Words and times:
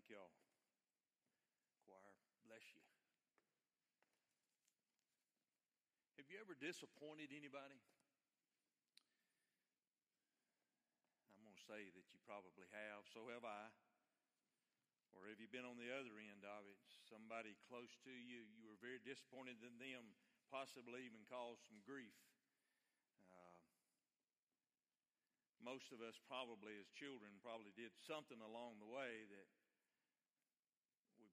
Thank 0.00 0.16
y'all. 0.16 0.32
Choir, 1.84 2.16
bless 2.48 2.64
you. 2.72 2.80
Have 6.16 6.24
you 6.24 6.40
ever 6.40 6.56
disappointed 6.56 7.28
anybody? 7.36 7.76
I'm 11.28 11.44
going 11.44 11.52
to 11.52 11.66
say 11.68 11.92
that 11.92 12.08
you 12.16 12.18
probably 12.24 12.64
have. 12.72 13.04
So 13.12 13.28
have 13.28 13.44
I. 13.44 13.68
Or 15.12 15.28
have 15.28 15.36
you 15.36 15.52
been 15.52 15.68
on 15.68 15.76
the 15.76 15.92
other 15.92 16.16
end 16.16 16.48
of 16.48 16.64
it? 16.64 16.80
Somebody 17.04 17.52
close 17.68 17.92
to 18.08 18.14
you, 18.16 18.48
you 18.56 18.72
were 18.72 18.80
very 18.80 19.04
disappointed 19.04 19.60
in 19.60 19.76
them, 19.76 20.16
possibly 20.48 21.04
even 21.04 21.28
caused 21.28 21.68
some 21.68 21.84
grief. 21.84 22.16
Uh, 23.28 23.60
most 25.60 25.92
of 25.92 26.00
us, 26.00 26.16
probably 26.24 26.72
as 26.80 26.88
children, 26.96 27.36
probably 27.44 27.76
did 27.76 27.92
something 28.08 28.40
along 28.40 28.80
the 28.80 28.88
way 28.88 29.28
that 29.28 29.59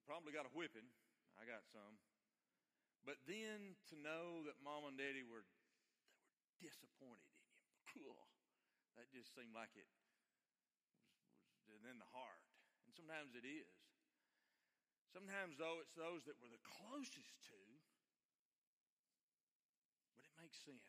probably 0.08 0.32
got 0.32 0.48
a 0.48 0.54
whipping. 0.56 0.88
I 1.36 1.44
got 1.44 1.68
some. 1.68 2.00
But 3.04 3.20
then 3.28 3.76
to 3.92 3.94
know 4.00 4.40
that 4.48 4.56
mom 4.64 4.88
and 4.88 4.96
daddy 4.96 5.20
were, 5.20 5.44
they 6.32 6.40
were 6.40 6.56
disappointed 6.64 7.28
in 7.92 8.08
you, 8.08 8.16
that 8.96 9.12
just 9.12 9.36
seemed 9.36 9.52
like 9.52 9.76
it 9.76 9.84
was, 9.84 10.08
was 11.68 11.84
in 11.84 12.00
the 12.00 12.08
heart. 12.16 12.40
And 12.88 12.96
sometimes 12.96 13.36
it 13.36 13.44
is. 13.44 13.76
Sometimes, 15.12 15.60
though, 15.60 15.80
it's 15.80 15.92
those 15.92 16.24
that 16.28 16.36
were 16.40 16.52
the 16.52 16.60
closest 16.64 17.32
to, 17.48 17.60
but 20.16 20.24
it 20.24 20.32
makes 20.36 20.60
sense 20.64 20.84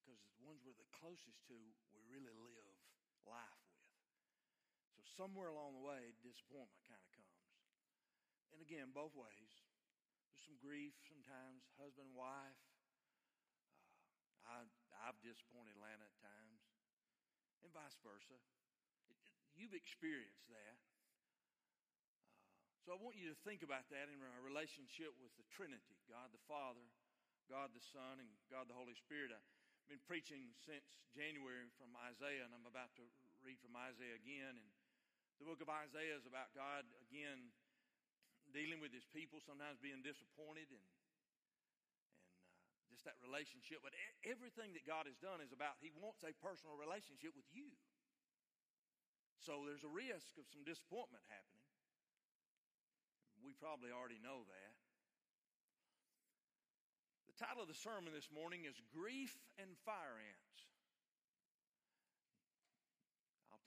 because 0.00 0.20
the 0.36 0.44
ones 0.44 0.60
we're 0.64 0.76
the 0.76 0.92
closest 1.00 1.40
to, 1.48 1.56
we 1.96 2.00
really 2.12 2.32
live 2.32 2.76
life 3.24 3.60
with. 3.72 3.88
So, 4.96 5.00
somewhere 5.16 5.48
along 5.48 5.80
the 5.80 5.84
way, 5.84 6.12
disappointment 6.20 6.84
kind 6.84 7.00
of. 7.00 7.11
And 8.52 8.60
again, 8.60 8.92
both 8.92 9.16
ways. 9.16 9.52
There's 10.32 10.44
some 10.44 10.60
grief 10.60 10.96
sometimes, 11.08 11.64
husband, 11.76 12.12
and 12.12 12.16
wife. 12.16 12.60
Uh, 14.44 14.48
I, 14.48 14.64
I've 15.08 15.20
disappointed 15.20 15.76
Lana 15.76 16.04
at 16.04 16.16
times, 16.20 16.60
and 17.64 17.72
vice 17.72 17.96
versa. 18.00 18.36
It, 19.08 19.18
you've 19.56 19.76
experienced 19.76 20.48
that. 20.52 20.76
So 22.82 22.90
I 22.90 22.98
want 22.98 23.14
you 23.14 23.30
to 23.30 23.38
think 23.46 23.62
about 23.62 23.86
that 23.94 24.10
in 24.10 24.18
our 24.18 24.42
relationship 24.42 25.14
with 25.22 25.30
the 25.38 25.46
Trinity 25.54 25.94
God 26.10 26.34
the 26.34 26.42
Father, 26.50 26.82
God 27.46 27.70
the 27.70 27.84
Son, 27.94 28.18
and 28.18 28.26
God 28.50 28.66
the 28.66 28.74
Holy 28.74 28.98
Spirit. 28.98 29.30
I've 29.30 29.46
been 29.86 30.02
preaching 30.02 30.50
since 30.66 30.98
January 31.14 31.70
from 31.78 31.94
Isaiah, 32.10 32.42
and 32.42 32.50
I'm 32.50 32.66
about 32.66 32.90
to 32.98 33.06
read 33.46 33.62
from 33.62 33.78
Isaiah 33.78 34.18
again. 34.18 34.58
And 34.58 34.68
the 35.38 35.46
book 35.46 35.62
of 35.62 35.70
Isaiah 35.70 36.18
is 36.18 36.26
about 36.26 36.50
God, 36.58 36.82
again, 37.06 37.54
dealing 38.52 38.78
with 38.78 38.92
his 38.92 39.08
people, 39.10 39.40
sometimes 39.40 39.80
being 39.80 40.04
disappointed 40.04 40.68
and 40.70 40.84
and 42.82 42.88
uh, 42.88 42.92
just 42.92 43.08
that 43.08 43.16
relationship. 43.24 43.80
But 43.80 43.96
everything 44.28 44.76
that 44.76 44.84
God 44.84 45.08
has 45.08 45.16
done 45.18 45.40
is 45.40 45.50
about 45.50 45.80
He 45.80 45.90
wants 45.96 46.22
a 46.22 46.36
personal 46.44 46.76
relationship 46.76 47.32
with 47.32 47.48
you. 47.50 47.72
So 49.40 49.66
there's 49.66 49.82
a 49.82 49.90
risk 49.90 50.38
of 50.38 50.46
some 50.52 50.62
disappointment 50.62 51.24
happening. 51.26 51.66
We 53.42 53.58
probably 53.58 53.90
already 53.90 54.22
know 54.22 54.46
that. 54.46 54.74
The 57.26 57.34
title 57.42 57.66
of 57.66 57.70
the 57.72 57.74
sermon 57.74 58.14
this 58.14 58.30
morning 58.30 58.70
is 58.70 58.78
Grief 58.94 59.34
and 59.58 59.74
Fire 59.82 60.14
Ants. 60.14 60.71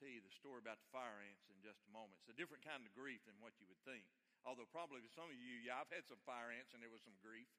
The 0.06 0.30
story 0.38 0.62
about 0.62 0.78
the 0.78 0.92
fire 0.94 1.18
ants 1.26 1.50
in 1.50 1.58
just 1.66 1.82
a 1.90 1.92
moment. 1.92 2.22
It's 2.22 2.30
a 2.30 2.38
different 2.38 2.62
kind 2.62 2.86
of 2.86 2.94
grief 2.94 3.26
than 3.26 3.42
what 3.42 3.58
you 3.58 3.66
would 3.66 3.82
think. 3.82 4.06
Although, 4.46 4.70
probably 4.70 5.02
for 5.02 5.10
some 5.10 5.26
of 5.26 5.34
you, 5.34 5.66
yeah, 5.66 5.82
I've 5.82 5.90
had 5.90 6.06
some 6.06 6.22
fire 6.30 6.54
ants 6.54 6.78
and 6.78 6.80
there 6.86 6.94
was 6.94 7.02
some 7.02 7.18
grief. 7.26 7.50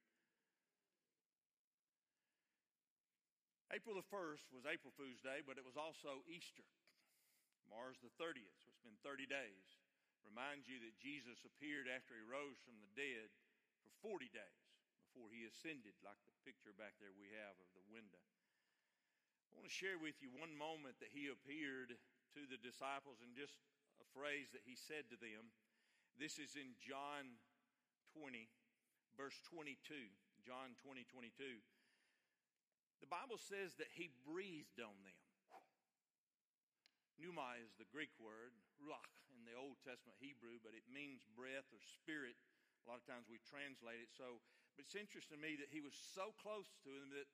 April 3.74 3.98
the 3.98 4.06
1st 4.06 4.46
was 4.54 4.62
April 4.62 4.94
Fool's 4.94 5.18
Day, 5.26 5.42
but 5.42 5.58
it 5.58 5.66
was 5.66 5.74
also 5.74 6.22
Easter. 6.30 6.62
Mars 7.66 7.98
the 7.98 8.14
30th, 8.14 8.54
so 8.62 8.70
it's 8.70 8.86
been 8.86 8.94
30 9.02 9.26
days 9.26 9.82
reminds 10.26 10.66
you 10.66 10.82
that 10.82 10.98
Jesus 10.98 11.46
appeared 11.46 11.86
after 11.86 12.18
he 12.18 12.24
rose 12.26 12.58
from 12.66 12.76
the 12.82 12.90
dead 12.98 13.30
for 13.80 14.18
40 14.18 14.26
days 14.34 14.66
before 15.06 15.30
he 15.30 15.46
ascended, 15.46 15.94
like 16.02 16.18
the 16.26 16.34
picture 16.42 16.74
back 16.74 16.98
there 16.98 17.14
we 17.14 17.30
have 17.38 17.54
of 17.62 17.70
the 17.72 17.86
window. 17.88 18.20
I 19.48 19.56
want 19.56 19.70
to 19.70 19.72
share 19.72 19.96
with 19.96 20.18
you 20.18 20.28
one 20.34 20.52
moment 20.52 20.98
that 21.00 21.14
he 21.14 21.30
appeared 21.30 21.94
to 22.36 22.44
the 22.44 22.60
disciples 22.60 23.24
and 23.24 23.32
just 23.32 23.56
a 23.96 24.06
phrase 24.12 24.52
that 24.52 24.60
he 24.68 24.76
said 24.76 25.08
to 25.08 25.16
them. 25.16 25.48
This 26.20 26.36
is 26.36 26.52
in 26.52 26.76
John 26.76 27.40
20, 28.12 28.44
verse 29.16 29.40
22. 29.48 29.80
John 30.44 30.76
20, 30.84 31.08
22. 31.08 31.32
The 33.00 33.08
Bible 33.08 33.40
says 33.40 33.72
that 33.80 33.88
he 33.96 34.12
breathed 34.28 34.76
on 34.84 34.92
them. 35.00 35.16
Pneuma 37.16 37.56
is 37.64 37.72
the 37.80 37.88
Greek 37.88 38.12
word, 38.20 38.52
ruach 38.76 39.16
in 39.32 39.48
the 39.48 39.56
Old 39.56 39.80
Testament 39.80 40.20
Hebrew, 40.20 40.60
but 40.60 40.76
it 40.76 40.84
means 40.92 41.24
breath 41.32 41.64
or 41.72 41.80
spirit. 41.80 42.36
A 42.84 42.92
lot 42.92 43.00
of 43.00 43.08
times 43.08 43.24
we 43.32 43.40
translate 43.48 44.04
it 44.04 44.12
so. 44.12 44.44
But 44.76 44.84
it's 44.84 44.92
interesting 44.92 45.40
to 45.40 45.40
me 45.40 45.56
that 45.56 45.72
he 45.72 45.80
was 45.80 45.96
so 45.96 46.36
close 46.36 46.68
to 46.84 46.92
them 46.92 47.08
that 47.16 47.24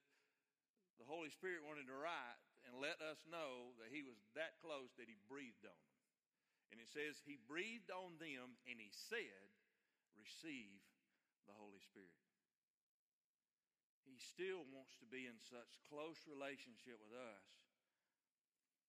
the 1.02 1.06
Holy 1.10 1.34
Spirit 1.34 1.66
wanted 1.66 1.90
to 1.90 1.98
write 1.98 2.38
and 2.72 2.80
let 2.80 2.96
us 3.04 3.20
know 3.28 3.76
that 3.76 3.92
he 3.92 4.00
was 4.00 4.16
that 4.32 4.56
close 4.64 4.96
that 4.96 5.04
he 5.04 5.20
breathed 5.28 5.68
on 5.68 5.76
them. 5.76 6.00
And 6.72 6.80
it 6.80 6.88
says, 6.88 7.20
He 7.20 7.36
breathed 7.36 7.92
on 7.92 8.16
them 8.16 8.56
and 8.64 8.80
he 8.80 8.88
said, 8.88 9.52
Receive 10.16 10.80
the 11.44 11.52
Holy 11.52 11.84
Spirit. 11.84 12.16
He 14.08 14.16
still 14.16 14.64
wants 14.72 14.96
to 15.04 15.06
be 15.06 15.28
in 15.28 15.36
such 15.36 15.76
close 15.84 16.24
relationship 16.24 16.96
with 16.96 17.12
us 17.12 17.44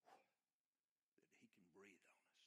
that 0.08 0.24
he 1.44 1.52
can 1.52 1.68
breathe 1.76 2.00
on 2.08 2.16
us. 2.24 2.40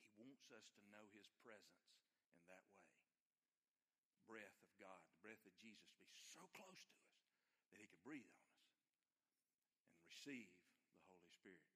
He 0.00 0.16
wants 0.16 0.48
us 0.48 0.64
to 0.80 0.82
know 0.88 1.04
His 1.12 1.28
presence 1.44 1.92
in 2.32 2.40
that 2.48 2.64
way. 2.72 2.88
Breath 4.24 4.58
of 4.64 4.72
God, 4.80 5.00
the 5.12 5.20
breath 5.20 5.44
of 5.44 5.54
Jesus, 5.60 5.92
be 6.00 6.08
so 6.16 6.44
close 6.56 6.82
to 6.88 6.96
us 7.04 7.20
that 7.72 7.80
He 7.80 7.88
could 7.88 8.00
breathe 8.00 8.28
on 8.28 8.36
us 8.36 8.41
receive 10.22 10.46
the 11.02 11.10
Holy 11.10 11.34
Spirit. 11.34 11.66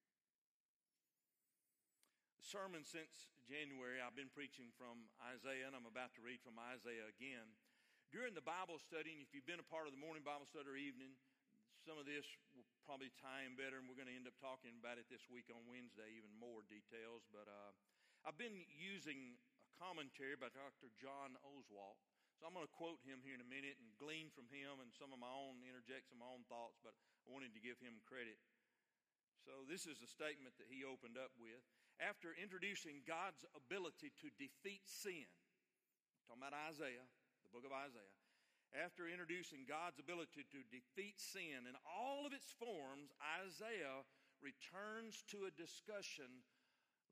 The 2.38 2.46
sermon 2.46 2.86
since 2.86 3.26
January, 3.42 3.98
I've 3.98 4.14
been 4.14 4.30
preaching 4.30 4.70
from 4.78 5.10
Isaiah, 5.18 5.66
and 5.66 5.74
I'm 5.74 5.90
about 5.90 6.14
to 6.14 6.22
read 6.22 6.38
from 6.46 6.54
Isaiah 6.54 7.10
again. 7.10 7.42
During 8.14 8.38
the 8.38 8.46
Bible 8.46 8.78
study, 8.78 9.18
and 9.18 9.18
if 9.18 9.34
you've 9.34 9.50
been 9.50 9.58
a 9.58 9.66
part 9.66 9.90
of 9.90 9.92
the 9.98 9.98
morning 9.98 10.22
Bible 10.22 10.46
study 10.46 10.70
or 10.70 10.78
evening, 10.78 11.18
some 11.82 11.98
of 11.98 12.06
this 12.06 12.22
will 12.54 12.62
probably 12.86 13.10
tie 13.18 13.42
in 13.42 13.58
better, 13.58 13.82
and 13.82 13.90
we're 13.90 13.98
going 13.98 14.06
to 14.06 14.14
end 14.14 14.30
up 14.30 14.38
talking 14.38 14.78
about 14.78 14.94
it 14.94 15.10
this 15.10 15.26
week 15.26 15.50
on 15.50 15.66
Wednesday, 15.66 16.06
even 16.14 16.30
more 16.38 16.62
details. 16.70 17.26
But 17.34 17.50
uh, 17.50 17.74
I've 18.22 18.38
been 18.38 18.62
using 18.70 19.42
a 19.42 19.74
commentary 19.74 20.38
by 20.38 20.54
Dr. 20.54 20.94
John 21.02 21.34
Oswalt. 21.42 21.98
So 22.36 22.44
I'm 22.44 22.52
going 22.52 22.68
to 22.68 22.76
quote 22.76 23.00
him 23.02 23.24
here 23.24 23.32
in 23.32 23.40
a 23.40 23.48
minute 23.48 23.80
and 23.80 23.88
glean 23.96 24.28
from 24.28 24.44
him 24.52 24.80
and 24.84 24.92
some 24.92 25.12
of 25.12 25.20
my 25.20 25.32
own, 25.32 25.64
interject 25.64 26.12
some 26.12 26.20
of 26.20 26.28
my 26.28 26.32
own 26.32 26.44
thoughts, 26.52 26.76
but 26.84 26.92
I 27.24 27.32
wanted 27.32 27.56
to 27.56 27.62
give 27.64 27.80
him 27.80 27.96
credit. 28.04 28.36
So 29.40 29.64
this 29.64 29.88
is 29.88 30.04
a 30.04 30.10
statement 30.10 30.58
that 30.60 30.68
he 30.68 30.84
opened 30.84 31.16
up 31.16 31.32
with. 31.40 31.64
After 31.96 32.36
introducing 32.36 33.00
God's 33.08 33.40
ability 33.56 34.12
to 34.20 34.28
defeat 34.36 34.84
sin, 34.84 35.24
talking 36.28 36.44
about 36.44 36.52
Isaiah, 36.68 37.08
the 37.46 37.52
book 37.56 37.64
of 37.64 37.72
Isaiah, 37.72 38.16
after 38.76 39.08
introducing 39.08 39.64
God's 39.64 39.96
ability 39.96 40.44
to 40.52 40.60
defeat 40.68 41.16
sin 41.16 41.64
in 41.64 41.76
all 41.88 42.28
of 42.28 42.36
its 42.36 42.52
forms, 42.60 43.16
Isaiah 43.40 44.04
returns 44.44 45.24
to 45.32 45.48
a 45.48 45.54
discussion 45.56 46.44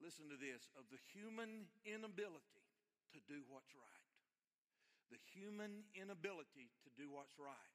listen 0.03 0.26
to 0.31 0.38
this, 0.38 0.71
of 0.75 0.85
the 0.91 0.99
human 1.15 1.71
inability 1.87 2.65
to 3.15 3.21
do 3.31 3.47
what's 3.49 3.71
right. 3.75 3.94
The 5.12 5.21
human 5.37 5.85
inability 5.93 6.73
to 6.85 6.91
do 6.97 7.12
what's 7.12 7.37
right. 7.37 7.75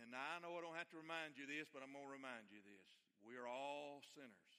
And 0.00 0.16
I 0.16 0.40
know 0.40 0.56
I 0.56 0.64
don't 0.64 0.78
have 0.80 0.90
to 0.96 0.98
remind 0.98 1.36
you 1.36 1.44
this, 1.44 1.68
but 1.68 1.84
I'm 1.84 1.92
going 1.92 2.08
to 2.08 2.14
remind 2.14 2.48
you 2.48 2.64
this. 2.64 2.88
We 3.20 3.36
are 3.36 3.46
all 3.46 4.00
sinners. 4.16 4.54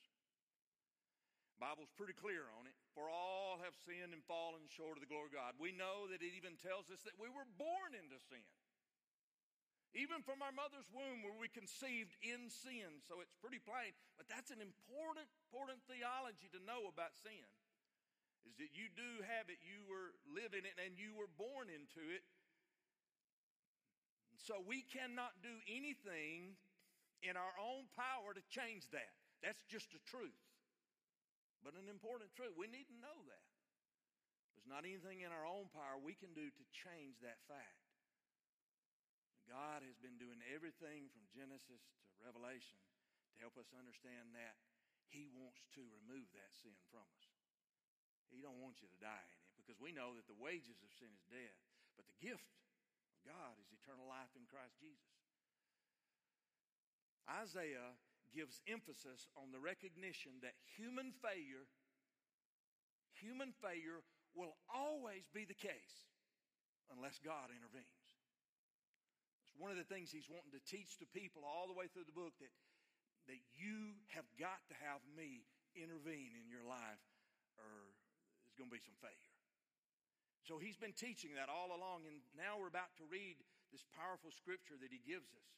Bible's 1.57 1.93
pretty 1.93 2.17
clear 2.17 2.49
on 2.57 2.65
it. 2.65 2.73
For 2.97 3.05
all 3.05 3.61
have 3.61 3.77
sinned 3.85 4.17
and 4.17 4.25
fallen 4.25 4.65
short 4.65 4.97
of 4.97 5.01
the 5.05 5.09
glory 5.09 5.29
of 5.29 5.37
God. 5.37 5.53
We 5.61 5.69
know 5.69 6.09
that 6.09 6.25
it 6.25 6.33
even 6.33 6.57
tells 6.57 6.89
us 6.89 7.05
that 7.05 7.17
we 7.21 7.29
were 7.29 7.45
born 7.57 7.93
into 7.93 8.17
sin. 8.17 8.41
Even 9.93 10.23
from 10.23 10.41
our 10.41 10.55
mother's 10.55 10.87
womb 10.89 11.21
were 11.21 11.35
we 11.35 11.51
conceived 11.51 12.15
in 12.23 12.49
sin. 12.49 13.03
So 13.05 13.19
it's 13.19 13.35
pretty 13.37 13.59
plain. 13.59 13.93
But 14.17 14.25
that's 14.31 14.49
an 14.49 14.63
important, 14.63 15.29
important 15.51 15.83
theology 15.85 16.49
to 16.55 16.63
know 16.63 16.87
about 16.87 17.13
sin. 17.19 17.45
Is 18.49 18.57
that 18.57 18.73
you 18.73 18.89
do 18.97 19.21
have 19.25 19.49
it, 19.53 19.61
you 19.61 19.85
were 19.85 20.17
living 20.25 20.65
it, 20.65 20.75
and 20.81 20.97
you 20.97 21.13
were 21.13 21.29
born 21.37 21.69
into 21.69 22.01
it. 22.09 22.25
So 24.41 24.57
we 24.65 24.81
cannot 24.81 25.37
do 25.45 25.53
anything 25.69 26.57
in 27.21 27.37
our 27.37 27.53
own 27.61 27.85
power 27.93 28.33
to 28.33 28.41
change 28.49 28.89
that. 28.89 29.13
That's 29.45 29.61
just 29.69 29.93
the 29.93 30.01
truth. 30.09 30.41
but 31.61 31.77
an 31.77 31.85
important 31.89 32.33
truth. 32.33 32.57
We 32.57 32.65
need 32.65 32.89
to 32.89 32.97
know 32.97 33.17
that. 33.29 33.45
There's 34.57 34.69
not 34.69 34.85
anything 34.85 35.21
in 35.21 35.29
our 35.29 35.45
own 35.45 35.69
power 35.73 35.97
we 35.97 36.17
can 36.17 36.33
do 36.33 36.49
to 36.49 36.63
change 36.73 37.21
that 37.21 37.37
fact. 37.45 37.81
God 39.49 39.85
has 39.85 39.97
been 40.01 40.17
doing 40.21 40.41
everything 40.53 41.09
from 41.13 41.25
Genesis 41.33 41.81
to 41.81 42.13
Revelation 42.21 42.77
to 43.33 43.35
help 43.41 43.57
us 43.57 43.69
understand 43.73 44.33
that 44.37 44.57
He 45.09 45.29
wants 45.33 45.65
to 45.77 45.81
remove 46.01 46.29
that 46.37 46.51
sin 46.61 46.77
from 46.89 47.05
us. 47.17 47.30
He 48.31 48.39
don't 48.39 48.63
want 48.63 48.79
you 48.79 48.87
to 48.87 48.99
die 49.03 49.27
in 49.27 49.37
it 49.43 49.51
because 49.59 49.77
we 49.77 49.91
know 49.91 50.15
that 50.15 50.25
the 50.25 50.39
wages 50.39 50.79
of 50.79 50.89
sin 50.95 51.11
is 51.11 51.27
death, 51.27 51.59
but 51.99 52.07
the 52.07 52.17
gift 52.23 52.55
of 53.11 53.19
God 53.27 53.59
is 53.59 53.69
eternal 53.75 54.07
life 54.07 54.31
in 54.39 54.47
Christ 54.47 54.79
Jesus. 54.79 55.11
Isaiah 57.27 57.93
gives 58.31 58.63
emphasis 58.65 59.27
on 59.35 59.51
the 59.51 59.59
recognition 59.59 60.39
that 60.41 60.55
human 60.79 61.11
failure, 61.19 61.67
human 63.19 63.51
failure 63.59 63.99
will 64.31 64.55
always 64.71 65.27
be 65.35 65.43
the 65.43 65.57
case 65.57 66.07
unless 66.95 67.19
God 67.19 67.51
intervenes. 67.51 68.07
It's 69.43 69.59
one 69.59 69.71
of 69.71 69.79
the 69.79 69.87
things 69.87 70.11
he's 70.11 70.31
wanting 70.31 70.55
to 70.55 70.63
teach 70.63 70.95
to 71.03 71.07
people 71.11 71.43
all 71.43 71.67
the 71.67 71.75
way 71.75 71.91
through 71.91 72.07
the 72.07 72.15
book 72.15 72.31
that, 72.39 72.51
that 73.27 73.43
you 73.51 73.99
have 74.15 74.27
got 74.39 74.63
to 74.71 74.75
have 74.79 75.03
me 75.11 75.43
intervene 75.75 76.31
in 76.39 76.47
your 76.47 76.63
life 76.63 77.03
or 77.59 77.90
going 78.61 78.69
to 78.69 78.77
be 78.77 78.85
some 78.85 78.97
failure. 79.01 79.33
So 80.45 80.61
he's 80.61 80.77
been 80.77 80.93
teaching 80.93 81.33
that 81.33 81.49
all 81.49 81.73
along, 81.73 82.05
and 82.05 82.21
now 82.37 82.61
we're 82.61 82.69
about 82.69 82.93
to 83.01 83.05
read 83.09 83.41
this 83.73 83.81
powerful 83.97 84.29
scripture 84.29 84.77
that 84.77 84.93
he 84.93 85.01
gives 85.01 85.33
us. 85.33 85.49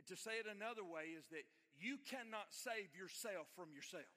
And 0.00 0.08
to 0.08 0.16
say 0.16 0.40
it 0.40 0.48
another 0.48 0.84
way 0.84 1.12
is 1.12 1.28
that 1.28 1.44
you 1.76 2.00
cannot 2.08 2.48
save 2.52 2.96
yourself 2.96 3.52
from 3.52 3.76
yourself. 3.76 4.08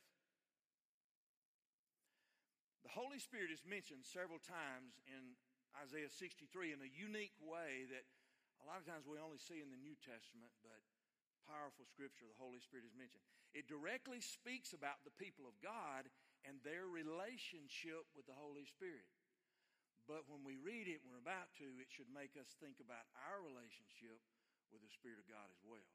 The 2.87 2.95
Holy 2.95 3.19
Spirit 3.19 3.51
is 3.51 3.65
mentioned 3.67 4.07
several 4.07 4.39
times 4.39 4.95
in 5.09 5.35
Isaiah 5.75 6.11
63 6.11 6.71
in 6.71 6.79
a 6.79 6.91
unique 6.91 7.35
way 7.43 7.83
that 7.91 8.07
a 8.61 8.63
lot 8.63 8.79
of 8.79 8.87
times 8.87 9.03
we 9.03 9.19
only 9.19 9.41
see 9.41 9.59
in 9.59 9.67
the 9.67 9.81
New 9.81 9.97
Testament, 9.99 10.53
but 10.63 10.79
powerful 11.45 11.85
scripture, 11.85 12.25
the 12.25 12.41
Holy 12.41 12.61
Spirit 12.61 12.87
is 12.87 12.95
mentioned. 12.97 13.21
It 13.53 13.69
directly 13.69 14.19
speaks 14.19 14.73
about 14.73 15.05
the 15.05 15.13
people 15.15 15.45
of 15.45 15.55
God 15.61 16.09
and 16.45 16.61
their 16.61 16.85
relationship 16.85 18.05
with 18.13 18.25
the 18.29 18.37
Holy 18.37 18.65
Spirit. 18.65 19.09
But 20.05 20.29
when 20.29 20.45
we 20.45 20.61
read 20.61 20.85
it, 20.85 21.01
we're 21.01 21.21
about 21.21 21.49
to, 21.57 21.65
it 21.81 21.89
should 21.89 22.09
make 22.13 22.37
us 22.37 22.53
think 22.61 22.77
about 22.77 23.09
our 23.25 23.41
relationship 23.41 24.21
with 24.69 24.85
the 24.85 24.93
Spirit 24.93 25.17
of 25.17 25.25
God 25.25 25.49
as 25.49 25.61
well. 25.65 25.89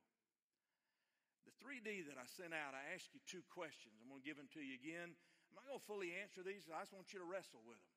The 1.47 1.55
3D 1.62 2.11
that 2.11 2.19
I 2.19 2.26
sent 2.26 2.52
out, 2.52 2.75
I 2.75 2.93
asked 2.93 3.14
you 3.14 3.23
two 3.25 3.47
questions. 3.49 3.97
I'm 4.02 4.11
going 4.11 4.20
to 4.20 4.29
give 4.29 4.37
them 4.37 4.50
to 4.55 4.62
you 4.62 4.76
again. 4.76 5.14
I'm 5.50 5.55
not 5.56 5.67
going 5.67 5.81
to 5.81 5.88
fully 5.88 6.11
answer 6.19 6.43
these. 6.43 6.67
I 6.69 6.82
just 6.82 6.94
want 6.94 7.11
you 7.14 7.23
to 7.23 7.26
wrestle 7.26 7.62
with 7.64 7.78
them. 7.80 7.97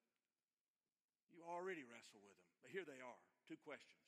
You 1.33 1.41
already 1.49 1.81
wrestle 1.81 2.21
with 2.21 2.37
them, 2.37 2.49
but 2.61 2.69
here 2.69 2.85
they 2.85 3.01
are. 3.01 3.19
Two 3.49 3.57
questions. 3.65 4.05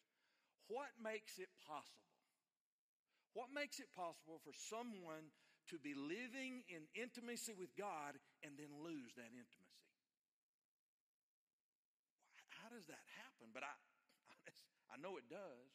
What 0.69 0.93
makes 1.01 1.41
it 1.41 1.49
possible? 1.65 2.09
What 3.33 3.51
makes 3.51 3.81
it 3.81 3.91
possible 3.91 4.39
for 4.45 4.53
someone 4.53 5.33
to 5.73 5.81
be 5.81 5.97
living 5.97 6.61
in 6.69 6.85
intimacy 6.93 7.51
with 7.57 7.73
God 7.75 8.15
and 8.45 8.53
then 8.53 8.69
lose 8.85 9.17
that 9.17 9.33
intimacy? 9.33 9.89
How 12.53 12.69
does 12.69 12.85
that 12.85 13.01
happen? 13.17 13.49
But 13.49 13.65
I, 13.65 13.73
I 14.93 15.01
know 15.01 15.17
it 15.17 15.25
does. 15.25 15.73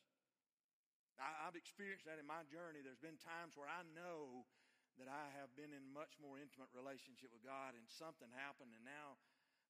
I, 1.21 1.51
have 1.51 1.59
experienced 1.59 2.09
that 2.09 2.17
in 2.17 2.25
my 2.25 2.47
journey. 2.49 2.81
There's 2.81 3.03
been 3.03 3.21
times 3.21 3.59
where 3.59 3.69
I 3.69 3.85
know 3.93 4.49
that 4.97 5.11
I 5.11 5.29
have 5.37 5.53
been 5.53 5.75
in 5.75 5.85
much 5.93 6.17
more 6.17 6.41
intimate 6.41 6.73
relationship 6.73 7.29
with 7.35 7.45
God 7.45 7.77
and 7.77 7.85
something 7.91 8.31
happened 8.33 8.73
and 8.73 8.87
now 8.87 9.21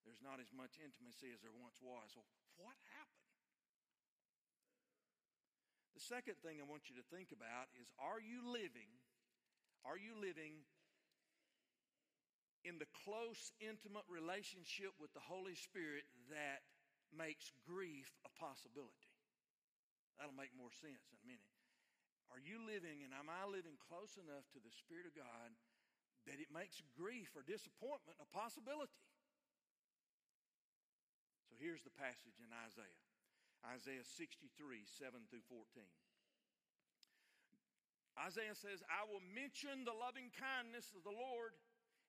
there's 0.07 0.23
not 0.23 0.41
as 0.41 0.49
much 0.55 0.81
intimacy 0.81 1.35
as 1.35 1.43
there 1.43 1.53
once 1.53 1.77
was. 1.83 2.15
So 2.15 2.23
what 2.57 2.79
happened? 2.95 3.29
The 5.93 6.05
second 6.05 6.41
thing 6.41 6.63
I 6.63 6.65
want 6.65 6.89
you 6.89 6.97
to 6.97 7.05
think 7.13 7.35
about 7.35 7.69
is 7.77 7.93
are 8.01 8.23
you 8.23 8.41
living 8.47 8.89
are 9.85 9.97
you 9.97 10.13
living 10.17 10.65
in 12.65 12.77
the 12.77 12.89
close 13.05 13.53
intimate 13.61 14.05
relationship 14.09 14.93
with 15.01 15.13
the 15.17 15.25
Holy 15.25 15.57
Spirit 15.57 16.05
that 16.29 16.65
makes 17.13 17.53
grief 17.65 18.09
a 18.25 18.31
possibility? 18.37 19.11
That'll 20.21 20.37
make 20.37 20.53
more 20.53 20.73
sense 20.73 21.01
in 21.09 21.17
a 21.21 21.27
minute. 21.27 21.55
Are 22.31 22.39
you 22.39 22.63
living 22.63 23.03
and 23.03 23.11
am 23.11 23.27
I 23.27 23.49
living 23.49 23.75
close 23.91 24.15
enough 24.21 24.47
to 24.55 24.61
the 24.63 24.71
Spirit 24.71 25.09
of 25.09 25.17
God 25.17 25.51
that 26.29 26.39
it 26.39 26.53
makes 26.53 26.79
grief 26.95 27.33
or 27.35 27.43
disappointment 27.43 28.21
a 28.23 28.29
possibility? 28.31 29.01
So 31.51 31.59
here's 31.59 31.83
the 31.83 31.95
passage 31.97 32.39
in 32.39 32.53
Isaiah 32.69 33.01
Isaiah 33.67 34.07
63, 34.17 34.57
7 34.87 35.21
through 35.29 35.45
14. 35.53 35.85
Isaiah 38.17 38.57
says, 38.57 38.81
I 38.89 39.05
will 39.09 39.21
mention 39.33 39.85
the 39.85 39.97
loving 39.97 40.33
kindness 40.33 40.93
of 40.97 41.05
the 41.05 41.13
Lord 41.13 41.57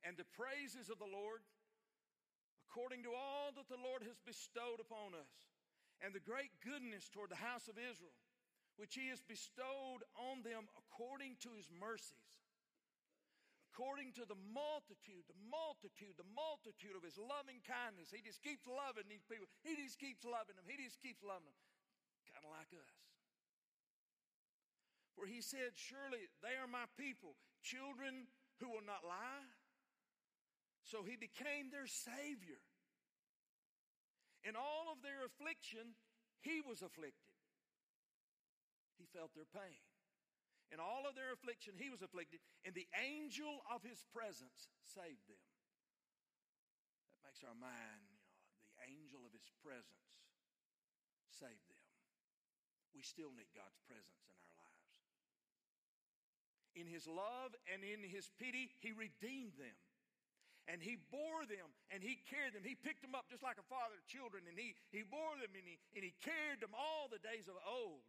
and 0.04 0.18
the 0.18 0.28
praises 0.38 0.90
of 0.90 0.98
the 0.98 1.10
Lord 1.10 1.42
according 2.72 3.04
to 3.04 3.12
all 3.12 3.52
that 3.52 3.68
the 3.68 3.80
Lord 3.84 4.00
has 4.08 4.16
bestowed 4.24 4.80
upon 4.80 5.12
us 5.12 5.52
and 6.00 6.16
the 6.16 6.24
great 6.24 6.56
goodness 6.64 7.12
toward 7.12 7.28
the 7.28 7.38
house 7.38 7.68
of 7.68 7.76
Israel, 7.76 8.16
which 8.80 8.96
he 8.96 9.12
has 9.12 9.20
bestowed 9.22 10.08
on 10.16 10.40
them 10.42 10.72
according 10.80 11.36
to 11.46 11.52
his 11.54 11.68
mercies, 11.68 12.40
according 13.70 14.16
to 14.18 14.24
the 14.24 14.40
multitude, 14.56 15.28
the 15.28 15.42
multitude, 15.52 16.16
the 16.16 16.32
multitude 16.32 16.96
of 16.96 17.04
his 17.04 17.20
loving 17.20 17.60
kindness. 17.68 18.10
He 18.10 18.24
just 18.24 18.40
keeps 18.40 18.66
loving 18.66 19.06
these 19.12 19.28
people. 19.28 19.52
He 19.62 19.76
just 19.78 20.02
keeps 20.02 20.26
loving 20.26 20.58
them. 20.58 20.66
He 20.66 20.80
just 20.80 20.98
keeps 21.04 21.22
loving 21.22 21.52
them. 21.52 21.62
Kind 22.32 22.48
of 22.48 22.56
like 22.56 22.72
us. 22.74 22.92
For 25.14 25.28
he 25.28 25.44
said, 25.44 25.76
Surely 25.78 26.26
they 26.42 26.58
are 26.58 26.72
my 26.72 26.88
people, 26.96 27.38
children 27.62 28.32
who 28.64 28.72
will 28.72 28.88
not 28.88 29.06
lie. 29.06 29.46
So 30.92 31.08
he 31.08 31.16
became 31.16 31.72
their 31.72 31.88
Savior. 31.88 32.60
In 34.44 34.60
all 34.60 34.92
of 34.92 35.00
their 35.00 35.24
affliction, 35.24 35.96
he 36.44 36.60
was 36.60 36.84
afflicted. 36.84 37.32
He 39.00 39.08
felt 39.16 39.32
their 39.32 39.48
pain. 39.48 39.80
In 40.76 40.84
all 40.84 41.08
of 41.08 41.16
their 41.16 41.32
affliction, 41.32 41.80
he 41.80 41.88
was 41.88 42.04
afflicted, 42.04 42.44
and 42.68 42.76
the 42.76 42.92
angel 43.00 43.64
of 43.72 43.80
his 43.88 44.04
presence 44.12 44.68
saved 44.84 45.32
them. 45.32 45.40
That 47.24 47.24
makes 47.24 47.40
our 47.48 47.56
mind, 47.56 48.04
you 48.12 48.20
know, 48.20 48.28
the 48.76 48.92
angel 48.92 49.24
of 49.24 49.32
his 49.32 49.48
presence 49.64 50.12
saved 51.32 51.72
them. 51.72 51.80
We 52.92 53.00
still 53.00 53.32
need 53.32 53.48
God's 53.56 53.80
presence 53.88 54.28
in 54.28 54.36
our 54.36 54.60
lives. 54.60 54.92
In 56.76 56.88
his 56.92 57.08
love 57.08 57.56
and 57.72 57.80
in 57.80 58.04
his 58.04 58.28
pity, 58.36 58.76
he 58.84 58.92
redeemed 58.92 59.56
them 59.56 59.76
and 60.70 60.82
he 60.82 60.98
bore 61.10 61.46
them 61.50 61.70
and 61.90 62.06
he 62.06 62.22
carried 62.30 62.54
them. 62.54 62.62
He 62.62 62.78
picked 62.78 63.02
them 63.02 63.18
up 63.18 63.26
just 63.30 63.42
like 63.42 63.58
a 63.58 63.66
father 63.66 63.98
of 63.98 64.06
children 64.06 64.46
and 64.46 64.58
he, 64.58 64.78
he 64.94 65.02
bore 65.02 65.34
them 65.42 65.54
and 65.58 65.66
he, 65.66 65.82
and 65.98 66.06
he 66.06 66.14
carried 66.22 66.62
them 66.62 66.78
all 66.78 67.10
the 67.10 67.22
days 67.22 67.50
of 67.50 67.58
old. 67.66 68.06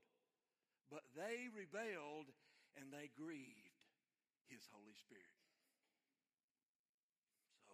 But 0.92 1.08
they 1.16 1.48
rebelled 1.48 2.28
and 2.76 2.92
they 2.92 3.08
grieved 3.16 3.80
his 4.52 4.68
Holy 4.68 4.92
Spirit. 4.92 5.40
So 7.64 7.72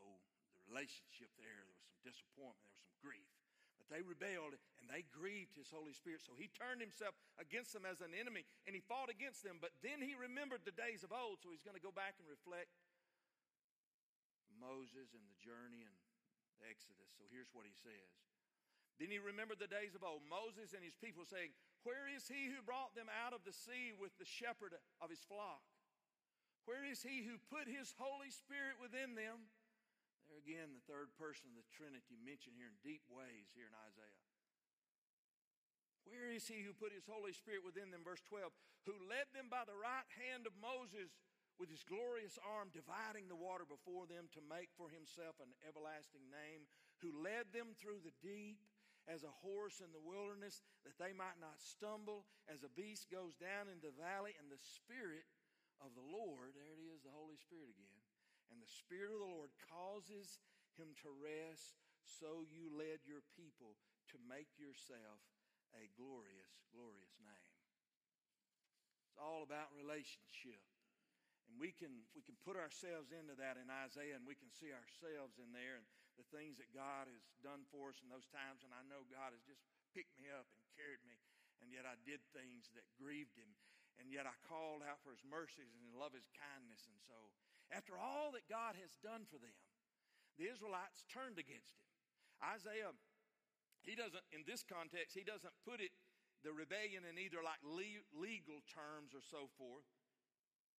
the 0.54 0.62
relationship 0.70 1.34
there, 1.34 1.66
there 1.66 1.74
was 1.74 1.82
some 1.82 1.98
disappointment, 2.06 2.62
there 2.70 2.78
was 2.78 2.86
some 2.86 3.02
grief. 3.02 3.26
But 3.82 3.90
they 3.90 4.02
rebelled 4.02 4.54
and 4.78 4.86
they 4.86 5.06
grieved 5.10 5.58
his 5.58 5.70
Holy 5.74 5.94
Spirit. 5.94 6.22
So 6.22 6.38
he 6.38 6.46
turned 6.54 6.78
himself 6.78 7.18
against 7.38 7.74
them 7.74 7.82
as 7.82 7.98
an 7.98 8.14
enemy 8.14 8.46
and 8.66 8.78
he 8.78 8.82
fought 8.82 9.10
against 9.10 9.42
them. 9.42 9.58
But 9.58 9.74
then 9.82 9.98
he 9.98 10.14
remembered 10.14 10.62
the 10.62 10.74
days 10.74 11.02
of 11.02 11.10
old. 11.10 11.42
So 11.42 11.50
he's 11.50 11.66
going 11.66 11.78
to 11.78 11.82
go 11.82 11.94
back 11.94 12.18
and 12.22 12.26
reflect 12.30 12.70
Moses 14.58 15.14
and 15.14 15.24
the 15.24 15.38
journey 15.38 15.86
and 15.86 15.94
Exodus. 16.66 17.14
So 17.14 17.24
here's 17.30 17.54
what 17.54 17.64
he 17.64 17.74
says. 17.74 18.10
Then 18.98 19.14
he 19.14 19.22
remembered 19.22 19.62
the 19.62 19.70
days 19.70 19.94
of 19.94 20.02
old, 20.02 20.26
Moses 20.26 20.74
and 20.74 20.82
his 20.82 20.98
people 20.98 21.22
saying, 21.22 21.54
Where 21.86 22.10
is 22.10 22.26
he 22.26 22.50
who 22.50 22.58
brought 22.66 22.98
them 22.98 23.06
out 23.06 23.30
of 23.30 23.46
the 23.46 23.54
sea 23.54 23.94
with 23.94 24.10
the 24.18 24.26
shepherd 24.26 24.74
of 24.98 25.08
his 25.08 25.22
flock? 25.22 25.62
Where 26.66 26.82
is 26.82 27.00
he 27.00 27.22
who 27.22 27.38
put 27.48 27.70
his 27.70 27.94
Holy 27.96 28.34
Spirit 28.34 28.82
within 28.82 29.14
them? 29.14 29.48
There 30.26 30.42
again, 30.42 30.74
the 30.74 30.84
third 30.84 31.14
person 31.16 31.48
of 31.48 31.56
the 31.56 31.64
Trinity 31.72 32.18
mentioned 32.20 32.58
here 32.58 32.68
in 32.68 32.76
deep 32.84 33.06
ways 33.08 33.48
here 33.54 33.70
in 33.70 33.76
Isaiah. 33.88 34.26
Where 36.04 36.28
is 36.28 36.44
he 36.44 36.60
who 36.66 36.76
put 36.76 36.92
his 36.92 37.08
Holy 37.08 37.32
Spirit 37.32 37.64
within 37.64 37.88
them? 37.88 38.04
Verse 38.04 38.20
12, 38.28 38.52
who 38.84 38.96
led 39.08 39.28
them 39.32 39.48
by 39.48 39.64
the 39.64 39.76
right 39.76 40.08
hand 40.20 40.44
of 40.44 40.56
Moses 40.56 41.12
with 41.58 41.68
his 41.68 41.82
glorious 41.82 42.38
arm 42.40 42.70
dividing 42.70 43.26
the 43.26 43.38
water 43.38 43.66
before 43.66 44.06
them 44.06 44.30
to 44.30 44.42
make 44.46 44.70
for 44.78 44.86
himself 44.88 45.34
an 45.42 45.50
everlasting 45.66 46.22
name, 46.30 46.70
who 47.02 47.10
led 47.10 47.50
them 47.50 47.74
through 47.74 47.98
the 48.02 48.14
deep 48.22 48.62
as 49.10 49.26
a 49.26 49.38
horse 49.42 49.82
in 49.82 49.90
the 49.90 50.02
wilderness, 50.02 50.62
that 50.86 50.94
they 51.02 51.10
might 51.10 51.40
not 51.42 51.58
stumble 51.58 52.28
as 52.46 52.62
a 52.62 52.76
beast 52.78 53.10
goes 53.10 53.34
down 53.34 53.66
in 53.66 53.82
the 53.82 53.94
valley, 53.98 54.38
and 54.38 54.46
the 54.46 54.60
Spirit 54.60 55.26
of 55.82 55.94
the 55.98 56.04
Lord, 56.04 56.54
there 56.54 56.74
it 56.74 56.82
is, 56.82 57.02
the 57.02 57.14
Holy 57.14 57.38
Spirit 57.40 57.72
again, 57.72 58.02
and 58.54 58.62
the 58.62 58.68
Spirit 58.68 59.10
of 59.10 59.22
the 59.22 59.34
Lord 59.34 59.50
causes 59.66 60.38
him 60.78 60.94
to 61.02 61.10
rest, 61.10 61.80
so 62.06 62.46
you 62.46 62.70
led 62.70 63.02
your 63.02 63.24
people 63.34 63.74
to 64.14 64.16
make 64.30 64.54
yourself 64.60 65.20
a 65.74 65.90
glorious, 65.96 66.52
glorious 66.70 67.16
name. 67.20 67.56
It's 69.08 69.18
all 69.18 69.42
about 69.42 69.72
relationship. 69.72 70.62
And 71.48 71.56
we 71.56 71.72
can, 71.72 72.04
we 72.12 72.20
can 72.20 72.36
put 72.44 72.60
ourselves 72.60 73.10
into 73.10 73.32
that 73.40 73.56
in 73.56 73.72
Isaiah 73.72 74.20
and 74.20 74.28
we 74.28 74.36
can 74.36 74.52
see 74.52 74.68
ourselves 74.68 75.40
in 75.40 75.48
there 75.56 75.80
and 75.80 75.86
the 76.20 76.28
things 76.28 76.60
that 76.60 76.68
God 76.76 77.08
has 77.08 77.24
done 77.40 77.64
for 77.72 77.88
us 77.88 77.98
in 78.04 78.12
those 78.12 78.28
times. 78.28 78.62
And 78.62 78.74
I 78.76 78.84
know 78.84 79.08
God 79.08 79.32
has 79.32 79.42
just 79.48 79.64
picked 79.96 80.12
me 80.20 80.28
up 80.28 80.46
and 80.52 80.62
carried 80.76 81.00
me. 81.08 81.16
And 81.64 81.72
yet 81.72 81.88
I 81.88 81.96
did 82.04 82.22
things 82.30 82.70
that 82.76 82.86
grieved 83.00 83.34
him. 83.34 83.50
And 83.98 84.12
yet 84.12 84.30
I 84.30 84.34
called 84.46 84.86
out 84.86 85.02
for 85.02 85.10
his 85.10 85.26
mercies 85.26 85.74
and 85.74 85.82
love 85.98 86.14
his 86.14 86.30
kindness. 86.30 86.86
And 86.86 87.00
so, 87.02 87.18
after 87.74 87.98
all 87.98 88.30
that 88.38 88.46
God 88.46 88.78
has 88.78 88.94
done 89.02 89.26
for 89.26 89.42
them, 89.42 89.58
the 90.38 90.46
Israelites 90.46 91.02
turned 91.10 91.36
against 91.36 91.74
him. 91.74 91.90
Isaiah, 92.38 92.94
he 93.82 93.98
doesn't, 93.98 94.22
in 94.30 94.46
this 94.46 94.62
context, 94.62 95.18
he 95.18 95.26
doesn't 95.26 95.54
put 95.66 95.82
it, 95.82 95.90
the 96.46 96.54
rebellion 96.54 97.02
in 97.02 97.18
either 97.18 97.42
like 97.42 97.58
legal 97.66 98.62
terms 98.70 99.10
or 99.10 99.22
so 99.26 99.50
forth. 99.58 99.86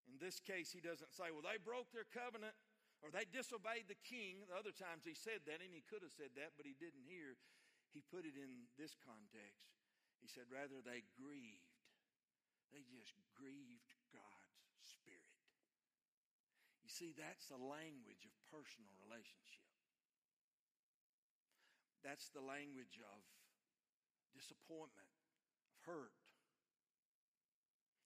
In 0.10 0.18
this 0.18 0.42
case, 0.42 0.74
he 0.74 0.82
doesn't 0.82 1.14
say, 1.14 1.30
well, 1.30 1.46
they 1.46 1.62
broke 1.62 1.94
their 1.94 2.10
covenant 2.10 2.58
or 3.06 3.14
they 3.14 3.30
disobeyed 3.30 3.88
the 3.88 4.02
king. 4.02 4.44
The 4.50 4.58
other 4.58 4.76
times 4.76 5.06
he 5.06 5.16
said 5.16 5.46
that, 5.46 5.62
and 5.62 5.72
he 5.72 5.86
could 5.86 6.02
have 6.02 6.12
said 6.12 6.34
that, 6.36 6.58
but 6.58 6.66
he 6.66 6.76
didn't 6.76 7.06
here. 7.06 7.38
He 7.94 8.02
put 8.02 8.28
it 8.28 8.36
in 8.36 8.68
this 8.76 8.98
context. 9.00 9.70
He 10.20 10.28
said, 10.28 10.52
rather, 10.52 10.84
they 10.84 11.08
grieved. 11.16 11.78
They 12.76 12.84
just 12.86 13.16
grieved 13.34 13.96
God's 14.12 14.84
Spirit. 14.84 15.40
You 16.84 16.92
see, 16.92 17.16
that's 17.16 17.48
the 17.48 17.58
language 17.58 18.28
of 18.28 18.34
personal 18.52 18.92
relationship. 19.06 19.70
That's 22.04 22.30
the 22.36 22.44
language 22.44 23.00
of 23.00 23.22
disappointment, 24.36 25.10
of 25.72 25.80
hurt. 25.88 26.19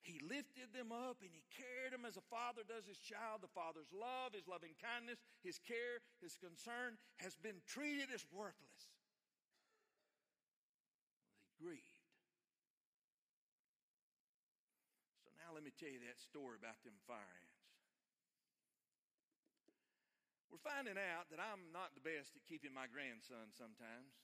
He 0.04 0.20
lifted 0.20 0.76
them 0.76 0.92
up 0.92 1.24
and 1.24 1.32
he 1.32 1.48
carried 1.56 1.96
them 1.96 2.04
as 2.04 2.20
a 2.20 2.26
father 2.28 2.68
does 2.68 2.84
his 2.84 3.00
child. 3.00 3.40
The 3.40 3.56
father's 3.56 3.88
love, 3.96 4.36
his 4.36 4.52
loving 4.52 4.76
kindness, 4.76 5.24
his 5.40 5.64
care, 5.64 6.04
his 6.20 6.36
concern 6.36 7.00
has 7.24 7.40
been 7.40 7.64
treated 7.64 8.12
as 8.12 8.28
worthless. 8.28 8.84
He 11.48 11.56
grieved. 11.56 12.04
So 15.24 15.32
now 15.40 15.56
let 15.56 15.64
me 15.64 15.72
tell 15.72 15.88
you 15.88 16.04
that 16.04 16.20
story 16.20 16.60
about 16.60 16.84
them 16.84 17.00
fire 17.08 17.24
ants. 17.24 17.64
We're 20.52 20.68
finding 20.68 21.00
out 21.00 21.32
that 21.32 21.40
I'm 21.40 21.72
not 21.72 21.96
the 21.96 22.04
best 22.04 22.36
at 22.36 22.44
keeping 22.44 22.76
my 22.76 22.92
grandson 22.92 23.56
sometimes. 23.56 24.20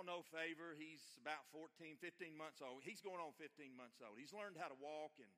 Y'all 0.00 0.16
know 0.16 0.24
Favor, 0.32 0.72
he's 0.80 1.12
about 1.20 1.44
14, 1.52 2.00
15 2.00 2.32
months 2.32 2.64
old. 2.64 2.80
He's 2.80 3.04
going 3.04 3.20
on 3.20 3.36
15 3.36 3.76
months 3.76 4.00
old. 4.00 4.16
He's 4.16 4.32
learned 4.32 4.56
how 4.56 4.72
to 4.72 4.78
walk, 4.80 5.12
and, 5.20 5.28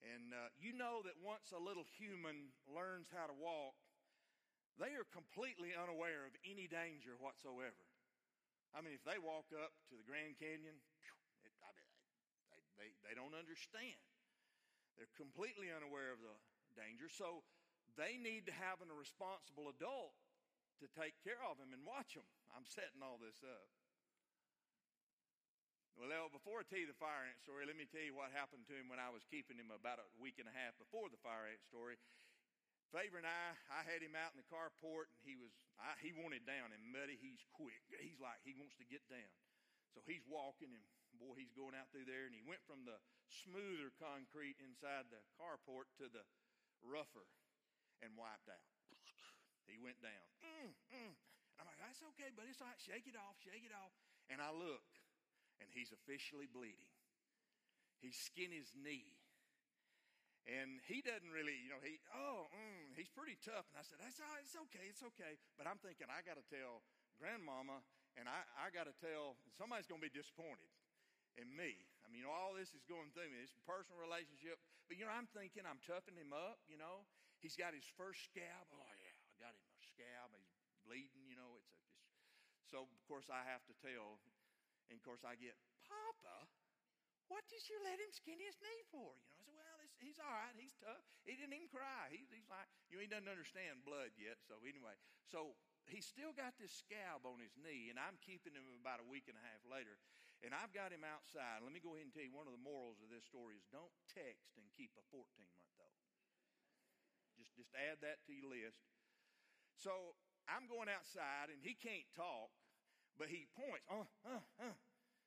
and 0.00 0.32
uh, 0.32 0.48
you 0.56 0.72
know 0.72 1.04
that 1.04 1.20
once 1.20 1.52
a 1.52 1.60
little 1.60 1.84
human 1.84 2.56
learns 2.64 3.12
how 3.12 3.28
to 3.28 3.36
walk, 3.36 3.76
they 4.80 4.96
are 4.96 5.04
completely 5.12 5.76
unaware 5.76 6.24
of 6.24 6.32
any 6.48 6.64
danger 6.64 7.20
whatsoever. 7.20 7.76
I 8.72 8.80
mean, 8.80 8.96
if 8.96 9.04
they 9.04 9.20
walk 9.20 9.52
up 9.52 9.76
to 9.92 10.00
the 10.00 10.08
Grand 10.08 10.40
Canyon, 10.40 10.80
it, 11.44 11.52
I 11.60 11.68
mean, 11.76 11.92
they, 12.48 12.64
they, 12.80 12.88
they 13.04 13.12
don't 13.12 13.36
understand. 13.36 14.00
They're 14.96 15.12
completely 15.20 15.68
unaware 15.68 16.16
of 16.16 16.24
the 16.24 16.32
danger. 16.80 17.12
So 17.12 17.44
they 17.92 18.16
need 18.16 18.48
to 18.48 18.56
have 18.56 18.80
a 18.80 18.88
responsible 18.88 19.68
adult 19.68 20.16
to 20.80 20.88
take 20.96 21.20
care 21.20 21.44
of 21.44 21.60
him 21.60 21.76
and 21.76 21.84
watch 21.84 22.16
him. 22.16 22.24
I'm 22.56 22.64
setting 22.64 23.04
all 23.04 23.20
this 23.20 23.44
up. 23.44 23.68
Well, 26.00 26.32
before 26.32 26.60
I 26.60 26.64
tell 26.64 26.80
you 26.80 26.88
the 26.88 26.96
fire 26.96 27.28
ant 27.28 27.36
story, 27.40 27.68
let 27.68 27.76
me 27.76 27.84
tell 27.84 28.00
you 28.00 28.16
what 28.16 28.32
happened 28.32 28.64
to 28.72 28.76
him 28.76 28.88
when 28.88 28.96
I 29.00 29.12
was 29.12 29.28
keeping 29.28 29.60
him 29.60 29.68
about 29.68 30.00
a 30.00 30.08
week 30.16 30.40
and 30.40 30.48
a 30.48 30.56
half 30.56 30.72
before 30.80 31.12
the 31.12 31.20
fire 31.20 31.52
ant 31.52 31.60
story. 31.68 32.00
Favor 32.96 33.20
and 33.20 33.28
I, 33.28 33.56
I 33.68 33.84
had 33.84 34.00
him 34.00 34.16
out 34.16 34.32
in 34.32 34.40
the 34.40 34.48
carport, 34.48 35.12
and 35.20 35.28
he 35.28 35.36
was 35.36 35.52
I, 35.76 36.00
he 36.00 36.16
wanted 36.16 36.48
down 36.48 36.72
and 36.72 36.80
muddy. 36.88 37.20
He's 37.20 37.44
quick. 37.52 37.84
He's 37.92 38.20
like 38.24 38.40
he 38.40 38.56
wants 38.56 38.76
to 38.80 38.88
get 38.88 39.04
down. 39.12 39.32
So 39.92 40.00
he's 40.08 40.24
walking, 40.24 40.72
and 40.72 40.84
boy, 41.20 41.36
he's 41.36 41.52
going 41.52 41.76
out 41.76 41.92
through 41.92 42.08
there, 42.08 42.24
and 42.24 42.32
he 42.32 42.44
went 42.44 42.64
from 42.64 42.88
the 42.88 42.96
smoother 43.28 43.92
concrete 44.00 44.56
inside 44.64 45.12
the 45.12 45.20
carport 45.36 45.92
to 46.00 46.08
the 46.08 46.24
rougher 46.80 47.28
and 48.00 48.16
wiped 48.16 48.48
out. 48.48 48.68
He 49.66 49.76
went 49.82 49.98
down. 49.98 50.26
Mm, 50.40 50.72
mm. 50.94 51.14
And 51.56 51.64
I'm 51.64 51.68
like, 51.72 51.80
that's 51.80 52.04
okay, 52.12 52.28
but 52.36 52.44
it's 52.44 52.60
all 52.60 52.68
right. 52.68 52.76
Shake 52.76 53.08
it 53.08 53.16
off, 53.16 53.40
shake 53.40 53.64
it 53.64 53.72
off. 53.72 53.96
And 54.28 54.44
I 54.44 54.52
look, 54.52 54.84
and 55.56 55.72
he's 55.72 55.88
officially 55.88 56.44
bleeding. 56.44 56.92
He's 58.04 58.16
skin 58.16 58.52
his 58.52 58.76
knee. 58.76 59.16
And 60.46 60.78
he 60.86 61.02
doesn't 61.02 61.32
really, 61.32 61.58
you 61.58 61.72
know, 61.72 61.82
he, 61.82 61.98
oh, 62.14 62.46
mm, 62.54 62.94
he's 62.94 63.10
pretty 63.10 63.34
tough. 63.40 63.66
And 63.72 63.80
I 63.80 63.82
said, 63.82 63.98
that's 63.98 64.20
all 64.22 64.30
right, 64.30 64.44
it's 64.44 64.54
okay, 64.68 64.84
it's 64.86 65.02
okay. 65.16 65.40
But 65.58 65.66
I'm 65.66 65.80
thinking, 65.82 66.06
I 66.06 66.22
got 66.22 66.38
to 66.38 66.46
tell 66.46 66.86
grandmama, 67.18 67.82
and 68.14 68.30
I, 68.30 68.46
I 68.54 68.70
got 68.70 68.86
to 68.86 68.94
tell, 68.94 69.34
somebody's 69.58 69.90
going 69.90 69.98
to 69.98 70.06
be 70.06 70.14
disappointed 70.14 70.70
in 71.34 71.50
me. 71.50 71.82
I 72.04 72.12
mean, 72.12 72.22
you 72.22 72.30
know, 72.30 72.36
all 72.36 72.54
this 72.54 72.70
is 72.78 72.86
going 72.86 73.10
through 73.10 73.32
me. 73.34 73.42
It's 73.42 73.58
a 73.58 73.64
personal 73.66 73.98
relationship. 73.98 74.62
But, 74.86 75.02
you 75.02 75.08
know, 75.08 75.10
I'm 75.10 75.26
thinking 75.34 75.66
I'm 75.66 75.82
toughing 75.82 76.14
him 76.14 76.30
up, 76.30 76.62
you 76.70 76.78
know. 76.78 77.02
He's 77.42 77.58
got 77.58 77.74
his 77.74 77.84
first 77.98 78.30
scab. 78.30 78.70
Oh, 78.70 78.92
yeah, 79.02 79.18
I 79.18 79.34
got 79.42 79.50
him 79.50 79.66
a 79.66 79.82
scab. 79.82 80.30
Bleeding, 80.86 81.26
you 81.26 81.34
know. 81.34 81.58
It's 81.58 81.74
a, 81.74 81.78
it's, 82.54 82.70
so, 82.70 82.86
of 82.86 83.02
course, 83.10 83.26
I 83.26 83.42
have 83.50 83.66
to 83.66 83.74
tell. 83.82 84.22
And, 84.86 84.94
of 84.94 85.02
course, 85.02 85.26
I 85.26 85.34
get, 85.34 85.58
Papa, 85.82 86.46
what 87.26 87.42
did 87.50 87.66
you 87.66 87.78
let 87.82 87.98
him 87.98 88.10
skin 88.14 88.38
his 88.38 88.54
knee 88.62 88.82
for? 88.94 89.18
You 89.42 89.50
know, 89.50 89.58
I 89.58 89.82
said, 89.82 89.90
well, 89.90 89.98
he's 89.98 90.18
all 90.22 90.30
right. 90.30 90.54
He's 90.54 90.78
tough. 90.78 91.02
He 91.26 91.34
didn't 91.34 91.58
even 91.58 91.70
cry. 91.70 92.14
He, 92.14 92.22
he's 92.30 92.46
like, 92.46 92.70
you 92.86 92.98
know, 92.98 93.02
he 93.02 93.10
doesn't 93.10 93.30
understand 93.30 93.82
blood 93.82 94.14
yet. 94.14 94.38
So, 94.46 94.62
anyway, 94.62 94.94
so 95.26 95.58
he's 95.90 96.06
still 96.06 96.30
got 96.30 96.54
this 96.58 96.70
scab 96.70 97.26
on 97.26 97.42
his 97.42 97.54
knee, 97.58 97.90
and 97.90 97.98
I'm 97.98 98.18
keeping 98.22 98.54
him 98.54 98.66
about 98.78 99.02
a 99.02 99.06
week 99.06 99.26
and 99.26 99.38
a 99.38 99.42
half 99.42 99.62
later. 99.66 99.98
And 100.44 100.52
I've 100.52 100.70
got 100.70 100.92
him 100.92 101.02
outside. 101.02 101.64
Let 101.64 101.72
me 101.72 101.80
go 101.80 101.96
ahead 101.96 102.06
and 102.06 102.14
tell 102.14 102.26
you 102.26 102.34
one 102.34 102.46
of 102.46 102.52
the 102.52 102.60
morals 102.60 103.00
of 103.00 103.08
this 103.08 103.24
story 103.24 103.56
is 103.56 103.64
don't 103.72 103.90
text 104.12 104.52
and 104.60 104.68
keep 104.76 104.92
a 105.00 105.04
14 105.08 105.24
month 105.56 105.74
old. 105.80 106.04
Just, 107.40 107.56
just 107.56 107.72
add 107.72 108.04
that 108.04 108.20
to 108.28 108.36
your 108.36 108.52
list. 108.52 108.84
So 109.80 110.16
I'm 110.46 110.70
going 110.70 110.86
outside 110.90 111.50
and 111.50 111.58
he 111.62 111.74
can't 111.74 112.06
talk, 112.14 112.50
but 113.18 113.30
he 113.30 113.46
points, 113.54 113.84
uh, 113.90 114.06
uh, 114.26 114.42
uh. 114.62 114.76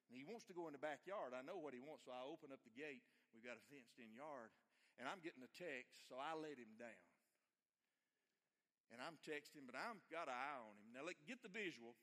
And 0.09 0.17
he 0.17 0.25
wants 0.25 0.49
to 0.49 0.57
go 0.57 0.65
in 0.65 0.73
the 0.73 0.81
backyard. 0.81 1.37
I 1.37 1.45
know 1.45 1.61
what 1.61 1.77
he 1.77 1.81
wants, 1.83 2.09
so 2.09 2.11
I 2.15 2.25
open 2.25 2.49
up 2.49 2.65
the 2.65 2.73
gate. 2.73 3.05
We've 3.29 3.45
got 3.45 3.61
a 3.61 3.63
fenced 3.69 4.01
in 4.01 4.09
yard. 4.09 4.49
And 4.97 5.05
I'm 5.05 5.21
getting 5.21 5.45
a 5.45 5.53
text, 5.53 6.09
so 6.09 6.17
I 6.17 6.33
let 6.33 6.57
him 6.57 6.73
down. 6.81 7.07
And 8.89 8.97
I'm 8.97 9.21
texting, 9.21 9.69
but 9.69 9.77
I've 9.77 10.01
got 10.09 10.25
an 10.25 10.33
eye 10.33 10.59
on 10.59 10.73
him. 10.81 10.89
Now, 10.97 11.05
look, 11.05 11.15
get 11.29 11.45
the 11.45 11.53
visual. 11.53 11.93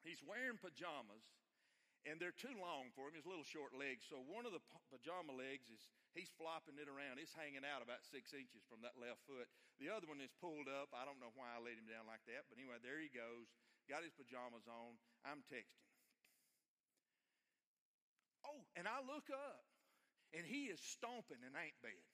He's 0.00 0.24
wearing 0.24 0.56
pajamas, 0.56 1.20
and 2.08 2.16
they're 2.16 2.34
too 2.34 2.56
long 2.56 2.88
for 2.96 3.06
him. 3.06 3.14
His 3.14 3.28
little 3.28 3.44
short 3.44 3.76
legs. 3.76 4.08
So 4.08 4.24
one 4.24 4.48
of 4.48 4.56
the 4.56 4.64
pajama 4.88 5.36
legs 5.36 5.68
is 5.68 5.84
he's 6.16 6.32
flopping 6.40 6.80
it 6.80 6.88
around. 6.88 7.20
It's 7.20 7.36
hanging 7.36 7.68
out 7.68 7.84
about 7.84 8.00
six 8.08 8.32
inches 8.32 8.64
from 8.64 8.80
that 8.80 8.96
left 8.96 9.20
foot. 9.28 9.44
The 9.76 9.92
other 9.92 10.08
one 10.08 10.24
is 10.24 10.32
pulled 10.40 10.66
up. 10.66 10.96
I 10.96 11.04
don't 11.04 11.20
know 11.20 11.30
why 11.36 11.52
I 11.52 11.60
laid 11.60 11.76
him 11.76 11.86
down 11.86 12.08
like 12.08 12.24
that, 12.26 12.48
but 12.48 12.56
anyway, 12.56 12.80
there 12.80 12.98
he 12.98 13.12
goes. 13.12 13.52
Got 13.86 14.08
his 14.08 14.16
pajamas 14.16 14.64
on. 14.64 14.96
I'm 15.28 15.44
texting. 15.52 15.84
Oh, 18.48 18.64
and 18.80 18.88
I 18.88 19.04
look 19.04 19.28
up, 19.28 19.64
and 20.32 20.48
he 20.48 20.72
is 20.72 20.80
stomping 20.80 21.44
an 21.44 21.52
ant 21.52 21.76
bed 21.84 22.04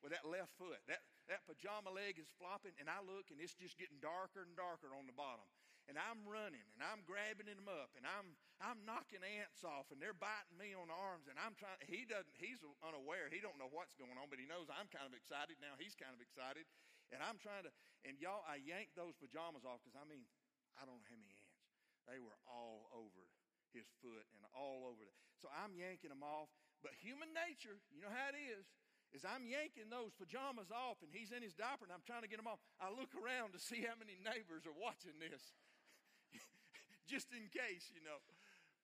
with 0.00 0.16
that 0.16 0.24
left 0.24 0.56
foot. 0.56 0.80
That 0.88 1.04
that 1.28 1.44
pajama 1.44 1.92
leg 1.92 2.16
is 2.16 2.28
flopping, 2.40 2.72
and 2.80 2.88
I 2.88 3.04
look, 3.04 3.28
and 3.28 3.36
it's 3.40 3.56
just 3.56 3.76
getting 3.76 4.00
darker 4.00 4.44
and 4.44 4.56
darker 4.56 4.92
on 4.96 5.04
the 5.04 5.16
bottom 5.16 5.44
and 5.90 5.98
I'm 5.98 6.22
running 6.26 6.62
and 6.78 6.82
I'm 6.82 7.02
grabbing 7.02 7.50
him 7.50 7.66
up 7.66 7.90
and 7.98 8.06
I'm 8.06 8.38
I'm 8.62 8.86
knocking 8.86 9.26
ants 9.26 9.66
off 9.66 9.90
and 9.90 9.98
they're 9.98 10.16
biting 10.16 10.54
me 10.54 10.72
on 10.72 10.86
the 10.86 10.94
arms 10.94 11.26
and 11.26 11.34
I'm 11.36 11.58
trying 11.58 11.76
he 11.84 12.06
doesn't 12.06 12.32
he's 12.38 12.62
unaware 12.80 13.26
he 13.26 13.42
don't 13.42 13.58
know 13.58 13.68
what's 13.68 13.98
going 13.98 14.14
on 14.14 14.30
but 14.30 14.38
he 14.38 14.46
knows 14.46 14.70
I'm 14.70 14.86
kind 14.88 15.04
of 15.04 15.14
excited 15.18 15.58
now 15.58 15.74
he's 15.76 15.98
kind 15.98 16.14
of 16.14 16.22
excited 16.22 16.64
and 17.10 17.18
I'm 17.18 17.42
trying 17.42 17.66
to 17.66 17.72
and 18.06 18.14
y'all 18.22 18.46
I 18.46 18.62
yanked 18.62 18.94
those 18.94 19.18
pajamas 19.18 19.66
off 19.66 19.82
because 19.82 19.98
I 19.98 20.06
mean 20.06 20.22
I 20.78 20.86
don't 20.86 21.02
know 21.02 21.10
how 21.10 21.18
many 21.18 21.34
ants 21.34 21.66
they 22.06 22.22
were 22.22 22.38
all 22.46 22.86
over 22.94 23.22
his 23.74 23.88
foot 23.98 24.26
and 24.36 24.42
all 24.54 24.86
over 24.86 25.02
the, 25.02 25.14
so 25.42 25.50
I'm 25.50 25.74
yanking 25.74 26.14
them 26.14 26.22
off 26.22 26.48
but 26.86 26.94
human 27.02 27.34
nature 27.34 27.82
you 27.90 27.98
know 27.98 28.14
how 28.14 28.30
it 28.30 28.38
is 28.38 28.70
is 29.12 29.28
I'm 29.28 29.44
yanking 29.44 29.92
those 29.92 30.16
pajamas 30.16 30.72
off 30.72 31.04
and 31.04 31.12
he's 31.12 31.36
in 31.36 31.44
his 31.44 31.52
diaper 31.52 31.84
and 31.84 31.92
I'm 31.92 32.04
trying 32.08 32.24
to 32.24 32.30
get 32.32 32.40
him 32.40 32.48
off. 32.48 32.64
I 32.80 32.88
look 32.88 33.12
around 33.12 33.52
to 33.52 33.60
see 33.60 33.84
how 33.84 33.92
many 34.00 34.16
neighbors 34.16 34.64
are 34.64 34.72
watching 34.72 35.20
this. 35.20 35.52
just 37.12 37.28
in 37.36 37.52
case, 37.52 37.92
you 37.92 38.00
know. 38.00 38.24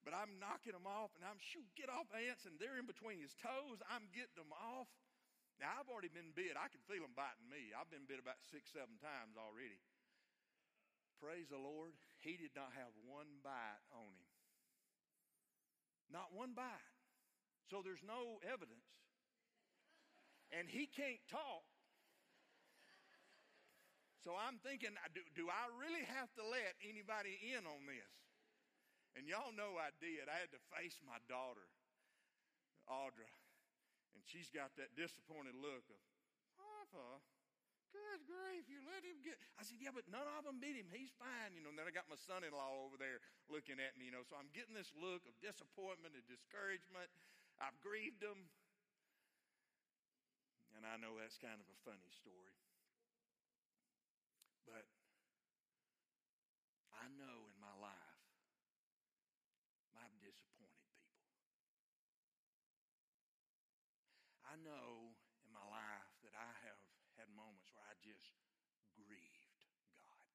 But 0.07 0.15
I'm 0.15 0.39
knocking 0.39 0.73
them 0.73 0.87
off 0.87 1.11
and 1.19 1.27
I'm, 1.27 1.37
shoot, 1.39 1.67
get 1.75 1.91
off 1.91 2.07
ants, 2.15 2.47
and 2.47 2.55
they're 2.55 2.79
in 2.79 2.87
between 2.87 3.19
his 3.19 3.35
toes. 3.35 3.83
I'm 3.91 4.07
getting 4.15 4.39
them 4.39 4.55
off. 4.55 4.87
Now, 5.59 5.75
I've 5.75 5.91
already 5.91 6.07
been 6.07 6.31
bit. 6.31 6.55
I 6.55 6.71
can 6.71 6.79
feel 6.87 7.03
them 7.03 7.11
biting 7.19 7.51
me. 7.51 7.75
I've 7.75 7.91
been 7.91 8.07
bit 8.07 8.23
about 8.23 8.39
six, 8.47 8.71
seven 8.71 8.95
times 9.03 9.35
already. 9.35 9.75
Praise 11.19 11.51
the 11.51 11.59
Lord, 11.59 11.91
he 12.23 12.39
did 12.39 12.55
not 12.55 12.71
have 12.79 12.95
one 13.03 13.43
bite 13.43 13.83
on 13.91 14.07
him. 14.07 14.29
Not 16.07 16.31
one 16.31 16.55
bite. 16.55 16.95
So 17.67 17.83
there's 17.83 18.01
no 18.07 18.39
evidence. 18.47 18.87
And 20.55 20.65
he 20.71 20.87
can't 20.87 21.19
talk. 21.27 21.67
So 24.23 24.31
I'm 24.35 24.63
thinking, 24.63 24.95
do, 25.11 25.21
do 25.35 25.51
I 25.51 25.67
really 25.75 26.07
have 26.07 26.31
to 26.39 26.43
let 26.43 26.75
anybody 26.87 27.35
in 27.51 27.67
on 27.67 27.83
this? 27.83 28.15
And 29.17 29.25
y'all 29.25 29.53
know 29.53 29.77
I 29.77 29.89
did. 29.97 30.29
I 30.29 30.37
had 30.37 30.51
to 30.53 30.61
face 30.77 30.97
my 31.05 31.17
daughter, 31.25 31.65
Audra, 32.85 33.29
and 34.15 34.21
she's 34.25 34.49
got 34.53 34.73
that 34.77 34.93
disappointed 34.97 35.57
look 35.57 35.85
of, 35.89 36.01
Papa, 36.59 37.21
good 37.89 38.21
grief, 38.29 38.69
you 38.69 38.79
let 38.85 39.01
him 39.01 39.19
get. 39.25 39.39
I 39.57 39.65
said, 39.65 39.81
yeah, 39.81 39.89
but 39.93 40.05
none 40.07 40.25
of 40.37 40.45
them 40.45 40.61
beat 40.61 40.77
him. 40.77 40.87
He's 40.93 41.13
fine, 41.17 41.57
you 41.57 41.61
know. 41.65 41.73
And 41.73 41.79
then 41.79 41.89
I 41.89 41.93
got 41.93 42.05
my 42.05 42.19
son-in-law 42.19 42.85
over 42.85 42.95
there 43.01 43.19
looking 43.49 43.81
at 43.81 43.97
me, 43.97 44.07
you 44.09 44.13
know. 44.13 44.21
So 44.27 44.37
I'm 44.37 44.51
getting 44.53 44.77
this 44.77 44.93
look 44.93 45.25
of 45.25 45.33
disappointment 45.41 46.13
and 46.13 46.25
discouragement. 46.29 47.09
I've 47.57 47.75
grieved 47.81 48.21
him. 48.21 48.47
And 50.77 50.85
I 50.85 50.95
know 51.01 51.17
that's 51.19 51.35
kind 51.41 51.59
of 51.59 51.67
a 51.67 51.77
funny 51.83 52.07
story. 52.13 52.55
But 54.63 54.85
I 56.93 57.09
know 57.17 57.49
in 57.49 57.57
my 57.57 57.73
life 57.81 58.21
I've 59.97 60.13
disappointed 60.21 60.87
people. 60.93 61.19
I 64.45 64.55
know 64.61 65.17
in 65.43 65.49
my 65.51 65.65
life 65.67 66.13
that 66.23 66.37
I 66.37 66.53
have 66.69 66.79
had 67.19 67.27
moments 67.35 67.67
where 67.75 67.83
I 67.83 67.99
just 67.99 68.39
grieved 68.95 69.67
God. 69.99 70.31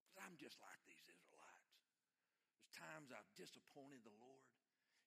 Because 0.00 0.16
I'm 0.24 0.35
just 0.46 0.62
like 0.62 0.78
these 0.86 1.02
Israelites. 1.10 1.74
There's 2.54 2.70
times 2.78 3.10
I've 3.10 3.26
disappointed 3.34 4.06
the 4.06 4.14
Lord. 4.22 4.46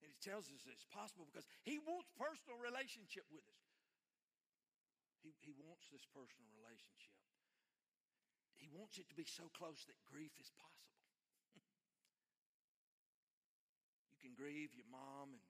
And 0.04 0.12
he 0.12 0.20
tells 0.20 0.52
us 0.52 0.68
it's 0.68 0.84
possible 0.92 1.24
because 1.32 1.48
he 1.64 1.80
wants 1.80 2.12
personal 2.20 2.60
relationship 2.60 3.24
with 3.32 3.48
us. 3.48 3.68
He, 5.24 5.32
he 5.40 5.56
wants 5.56 5.88
this 5.88 6.04
personal 6.12 6.52
relationship. 6.60 7.16
He 8.60 8.68
wants 8.68 9.00
it 9.00 9.08
to 9.08 9.16
be 9.16 9.24
so 9.24 9.48
close 9.56 9.88
that 9.88 9.96
grief 10.04 10.36
is 10.44 10.52
possible. 10.60 11.08
you 14.12 14.20
can 14.20 14.36
grieve 14.36 14.76
your 14.76 14.92
mom 14.92 15.40
and 15.40 15.44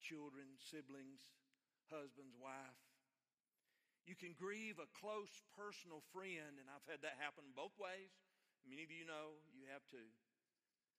children, 0.00 0.56
siblings, 0.56 1.20
husbands, 1.92 2.32
wife. 2.40 2.80
You 4.08 4.16
can 4.16 4.32
grieve 4.32 4.80
a 4.80 4.88
close 4.96 5.44
personal 5.52 6.00
friend, 6.16 6.56
and 6.56 6.64
I've 6.72 6.88
had 6.88 7.04
that 7.04 7.20
happen 7.20 7.44
both 7.52 7.76
ways. 7.76 8.08
Many 8.66 8.82
of 8.82 8.90
you 8.90 9.04
know 9.06 9.38
you 9.54 9.68
have 9.70 9.84
to. 9.94 10.02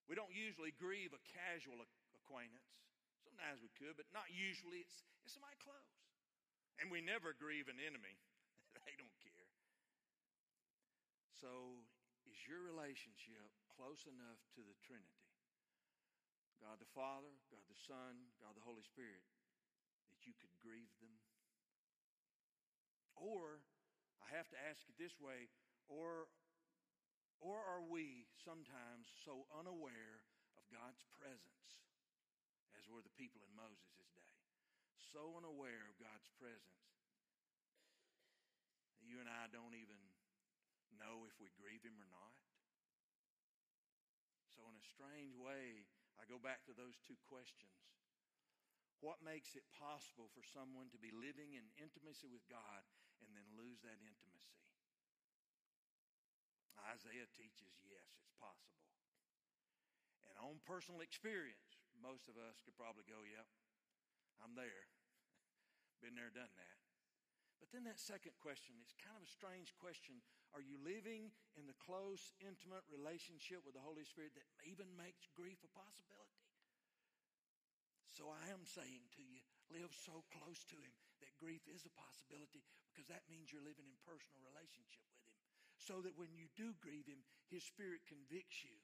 We 0.08 0.15
don't 0.17 0.32
usually 0.34 0.74
grieve 0.78 1.12
a 1.12 1.22
casual 1.28 1.84
acquaintance. 2.15 2.86
Sometimes 3.22 3.60
we 3.60 3.69
could, 3.76 4.00
but 4.00 4.10
not 4.15 4.32
usually. 4.32 4.82
It's, 4.82 5.04
it's 5.26 5.36
somebody 5.36 5.60
close. 5.60 5.91
And 6.80 6.88
we 6.88 7.04
never 7.04 7.36
grieve 7.36 7.67
an 7.67 7.78
enemy. 7.78 8.15
they 8.88 8.95
don't 8.95 9.19
care. 9.19 9.52
So, 11.39 11.84
is 12.28 12.39
your 12.48 12.63
relationship 12.63 13.52
close 13.76 14.08
enough 14.08 14.39
to 14.56 14.62
the 14.63 14.76
Trinity? 14.84 15.19
God 16.60 16.76
the 16.84 16.91
Father, 16.91 17.32
God 17.48 17.63
the 17.72 17.80
Son, 17.88 18.28
God 18.43 18.52
the 18.56 18.67
Holy 18.67 18.84
Spirit, 18.84 19.24
that 20.12 20.28
you 20.28 20.36
could 20.36 20.52
grieve 20.60 20.91
them? 21.00 21.15
Or, 23.15 23.63
I 24.19 24.36
have 24.36 24.52
to 24.52 24.60
ask 24.60 24.84
it 24.91 25.00
this 25.00 25.15
way, 25.19 25.48
or, 25.88 26.28
or 27.39 27.60
are 27.60 27.84
we 27.84 28.28
sometimes 28.43 29.08
so 29.23 29.47
unaware 29.56 30.23
of 30.60 30.63
God's 30.67 31.04
presence 31.15 31.84
as 32.75 32.88
were 32.91 33.04
the 33.04 33.19
people 33.19 33.43
in 33.47 33.52
Moses' 33.56 34.12
day? 34.12 34.36
So 35.12 35.39
unaware 35.39 35.88
of 35.89 35.97
God's 35.97 36.28
presence 36.36 36.86
that 38.99 39.08
you 39.08 39.23
and 39.23 39.32
I 39.32 39.47
don't 39.49 39.73
even 39.73 39.97
know 40.99 41.23
if 41.25 41.34
we 41.39 41.49
grieve 41.56 41.82
Him 41.82 41.95
or 41.95 42.10
not? 42.12 42.36
So, 44.52 44.67
in 44.67 44.75
a 44.75 44.91
strange 44.91 45.32
way, 45.39 45.88
I 46.19 46.28
go 46.28 46.36
back 46.36 46.67
to 46.67 46.75
those 46.75 46.99
two 47.08 47.15
questions. 47.32 47.71
What 48.99 49.23
makes 49.23 49.56
it 49.56 49.63
possible 49.80 50.28
for 50.36 50.43
someone 50.43 50.91
to 50.91 50.99
be 50.99 51.15
living 51.15 51.56
in 51.56 51.63
intimacy 51.80 52.28
with 52.28 52.43
God 52.52 52.84
and 53.23 53.32
then 53.32 53.47
lose 53.56 53.80
that 53.88 54.04
intimacy? 54.04 54.60
Isaiah 56.88 57.28
teaches 57.36 57.76
yes, 57.84 58.08
it's 58.24 58.36
possible. 58.39 58.80
And 60.30 60.36
on 60.39 60.63
personal 60.63 61.04
experience, 61.04 61.80
most 62.00 62.32
of 62.32 62.39
us 62.39 62.63
could 62.63 62.78
probably 62.80 63.04
go, 63.08 63.20
yep, 63.28 63.48
I'm 64.39 64.56
there. 64.56 64.88
Been 66.04 66.15
there, 66.15 66.32
done 66.32 66.52
that. 66.56 66.78
But 67.60 67.76
then 67.76 67.84
that 67.92 68.00
second 68.00 68.39
question, 68.39 68.80
it's 68.80 68.96
kind 68.96 69.20
of 69.20 69.28
a 69.28 69.30
strange 69.30 69.76
question. 69.76 70.24
Are 70.56 70.63
you 70.63 70.80
living 70.80 71.28
in 71.60 71.68
the 71.68 71.76
close, 71.76 72.32
intimate 72.39 72.88
relationship 72.88 73.68
with 73.68 73.76
the 73.76 73.84
Holy 73.84 74.08
Spirit 74.08 74.32
that 74.39 74.48
even 74.63 74.88
makes 74.96 75.28
grief 75.36 75.60
a 75.62 75.72
possibility? 75.76 76.39
So 78.08 78.32
I 78.32 78.48
am 78.56 78.63
saying 78.63 79.12
to 79.20 79.24
you, 79.24 79.44
live 79.70 79.92
so 79.92 80.24
close 80.34 80.63
to 80.72 80.78
Him 80.80 80.96
that 81.22 81.36
grief 81.38 81.62
is 81.70 81.86
a 81.86 81.94
possibility 81.94 82.63
because 82.89 83.06
that 83.12 83.28
means 83.30 83.52
you're 83.52 83.63
living 83.63 83.86
in 83.86 84.08
personal 84.08 84.39
relationship 84.50 85.06
with 85.12 85.22
Him. 85.24 85.29
So 85.80 86.04
that 86.04 86.20
when 86.20 86.36
you 86.36 86.52
do 86.60 86.76
grieve 86.84 87.08
Him, 87.08 87.24
His 87.48 87.63
Spirit 87.63 88.04
convicts 88.06 88.62
you. 88.62 88.76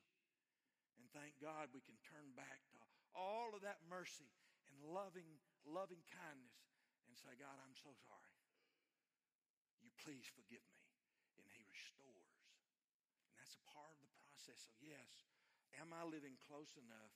And 0.96 1.06
thank 1.12 1.36
God 1.44 1.70
we 1.76 1.84
can 1.84 2.00
turn 2.08 2.32
back 2.40 2.64
to 2.72 2.80
all 3.12 3.52
of 3.52 3.62
that 3.68 3.84
mercy 3.92 4.32
and 4.72 4.80
loving, 4.96 5.28
loving 5.68 6.02
kindness 6.08 6.60
and 7.06 7.14
say, 7.20 7.36
God, 7.36 7.56
I'm 7.62 7.76
so 7.76 7.92
sorry. 8.08 8.40
You 9.84 9.92
please 10.02 10.26
forgive 10.32 10.64
me. 10.72 10.84
And 11.38 11.46
He 11.52 11.68
restores. 11.68 12.32
And 13.28 13.36
that's 13.38 13.60
a 13.60 13.66
part 13.76 13.92
of 13.92 14.00
the 14.02 14.12
process. 14.24 14.64
So, 14.64 14.74
yes, 14.80 15.28
am 15.78 15.92
I 15.92 16.08
living 16.08 16.40
close 16.48 16.74
enough 16.80 17.16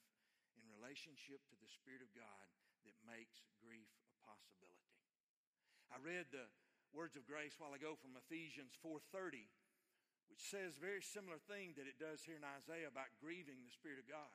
in 0.60 0.68
relationship 0.68 1.40
to 1.48 1.56
the 1.56 1.72
Spirit 1.72 2.04
of 2.04 2.12
God 2.12 2.46
that 2.84 2.96
makes 3.04 3.44
grief 3.60 3.88
a 4.08 4.16
possibility. 4.24 4.96
I 5.92 6.00
read 6.00 6.28
the 6.32 6.48
words 6.92 7.16
of 7.16 7.28
grace 7.28 7.56
while 7.58 7.76
ago 7.76 7.96
from 7.96 8.16
Ephesians 8.16 8.76
4:30, 8.80 9.48
which 10.30 10.46
says 10.46 10.78
very 10.78 11.02
similar 11.02 11.42
thing 11.50 11.74
that 11.74 11.90
it 11.90 11.98
does 11.98 12.22
here 12.22 12.38
in 12.38 12.46
Isaiah 12.46 12.86
about 12.86 13.10
grieving 13.18 13.60
the 13.66 13.74
Spirit 13.74 13.98
of 13.98 14.06
God. 14.06 14.30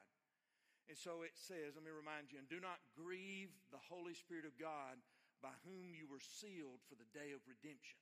And 0.86 0.94
so 1.00 1.26
it 1.26 1.34
says, 1.34 1.74
let 1.74 1.82
me 1.82 1.90
remind 1.90 2.30
you, 2.30 2.38
and 2.38 2.46
do 2.46 2.62
not 2.62 2.78
grieve 2.94 3.50
the 3.74 3.82
Holy 3.90 4.14
Spirit 4.14 4.46
of 4.46 4.54
God 4.60 5.02
by 5.42 5.56
whom 5.66 5.98
you 5.98 6.06
were 6.06 6.22
sealed 6.22 6.86
for 6.86 6.94
the 6.94 7.10
day 7.10 7.34
of 7.34 7.42
redemption. 7.50 7.98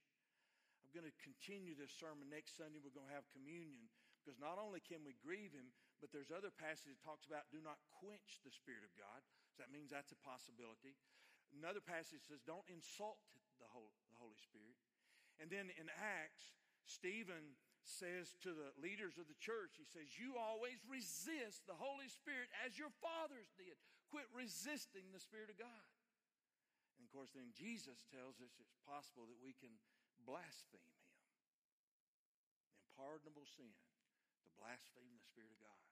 I'm 0.83 0.91
going 0.91 1.07
to 1.07 1.23
continue 1.23 1.79
this 1.79 1.95
sermon 1.95 2.27
next 2.27 2.59
Sunday. 2.59 2.83
We're 2.83 2.91
going 2.91 3.07
to 3.07 3.15
have 3.15 3.29
communion 3.31 3.87
because 4.19 4.35
not 4.35 4.59
only 4.59 4.83
can 4.83 5.07
we 5.07 5.15
grieve 5.23 5.55
him, 5.55 5.71
but 6.03 6.11
there's 6.11 6.31
other 6.31 6.51
passages 6.51 6.99
that 6.99 7.07
talks 7.07 7.23
about 7.23 7.47
do 7.55 7.63
not 7.63 7.79
quench 8.03 8.43
the 8.43 8.51
Spirit 8.51 8.83
of 8.83 8.91
God. 8.99 9.23
So 9.55 9.63
that 9.63 9.71
means 9.71 9.95
that's 9.95 10.11
a 10.11 10.19
possibility. 10.19 10.99
Another 11.55 11.79
passage 11.79 12.27
says 12.27 12.43
don't 12.43 12.67
insult 12.67 13.21
the 13.63 13.69
Holy 13.71 14.39
Spirit. 14.43 14.75
And 15.39 15.47
then 15.47 15.71
in 15.79 15.87
Acts, 15.95 16.51
Stephen 16.83 17.55
says 17.85 18.35
to 18.43 18.55
the 18.55 18.71
leaders 18.79 19.19
of 19.19 19.27
the 19.27 19.39
church, 19.43 19.75
he 19.75 19.87
says, 19.87 20.15
You 20.15 20.39
always 20.39 20.79
resist 20.87 21.67
the 21.67 21.77
Holy 21.77 22.07
Spirit 22.07 22.47
as 22.63 22.79
your 22.79 22.91
fathers 23.03 23.51
did. 23.59 23.75
Quit 24.07 24.27
resisting 24.31 25.11
the 25.11 25.23
Spirit 25.23 25.51
of 25.51 25.59
God. 25.59 25.85
And 26.95 27.03
of 27.03 27.11
course, 27.11 27.35
then 27.35 27.51
Jesus 27.51 27.99
tells 28.07 28.39
us 28.39 28.55
it's 28.61 28.79
possible 28.87 29.27
that 29.27 29.43
we 29.43 29.51
can 29.57 29.73
blaspheme 30.23 30.79
him. 30.79 31.03
Unpardonable 32.93 33.49
sin 33.49 33.73
to 34.47 34.49
blaspheme 34.55 35.11
the 35.11 35.25
Spirit 35.27 35.51
of 35.51 35.59
God. 35.59 35.83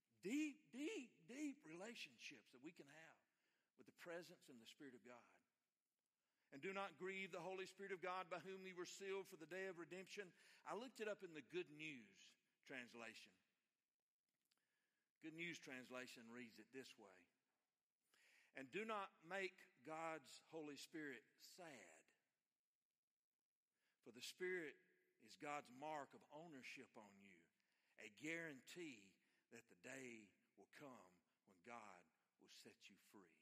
So, 0.00 0.08
deep, 0.24 0.62
deep, 0.72 1.12
deep 1.28 1.58
relationships 1.66 2.48
that 2.54 2.64
we 2.64 2.72
can 2.72 2.86
have 2.86 3.20
with 3.76 3.90
the 3.90 3.98
presence 4.00 4.48
and 4.48 4.56
the 4.62 4.70
Spirit 4.70 4.94
of 4.94 5.02
God. 5.04 5.41
And 6.52 6.60
do 6.60 6.76
not 6.76 7.00
grieve 7.00 7.32
the 7.32 7.40
Holy 7.40 7.64
Spirit 7.64 7.96
of 7.96 8.04
God 8.04 8.28
by 8.28 8.36
whom 8.44 8.60
we 8.60 8.76
were 8.76 8.84
sealed 8.88 9.24
for 9.32 9.40
the 9.40 9.48
day 9.48 9.72
of 9.72 9.80
redemption. 9.80 10.28
I 10.68 10.76
looked 10.76 11.00
it 11.00 11.08
up 11.08 11.24
in 11.24 11.32
the 11.32 11.44
Good 11.48 11.68
News 11.72 12.12
translation. 12.68 13.32
Good 15.24 15.32
News 15.32 15.56
translation 15.56 16.28
reads 16.28 16.60
it 16.60 16.68
this 16.76 16.92
way 17.00 17.16
And 18.60 18.68
do 18.68 18.84
not 18.84 19.08
make 19.24 19.56
God's 19.88 20.44
Holy 20.52 20.76
Spirit 20.76 21.24
sad. 21.56 21.96
For 24.04 24.12
the 24.12 24.22
Spirit 24.22 24.76
is 25.24 25.38
God's 25.38 25.70
mark 25.78 26.10
of 26.12 26.22
ownership 26.34 26.90
on 26.98 27.10
you, 27.22 27.38
a 28.02 28.10
guarantee 28.18 29.14
that 29.54 29.62
the 29.70 29.78
day 29.80 30.26
will 30.58 30.68
come 30.74 31.08
when 31.46 31.56
God 31.64 32.02
will 32.42 32.50
set 32.60 32.76
you 32.90 32.98
free. 33.14 33.41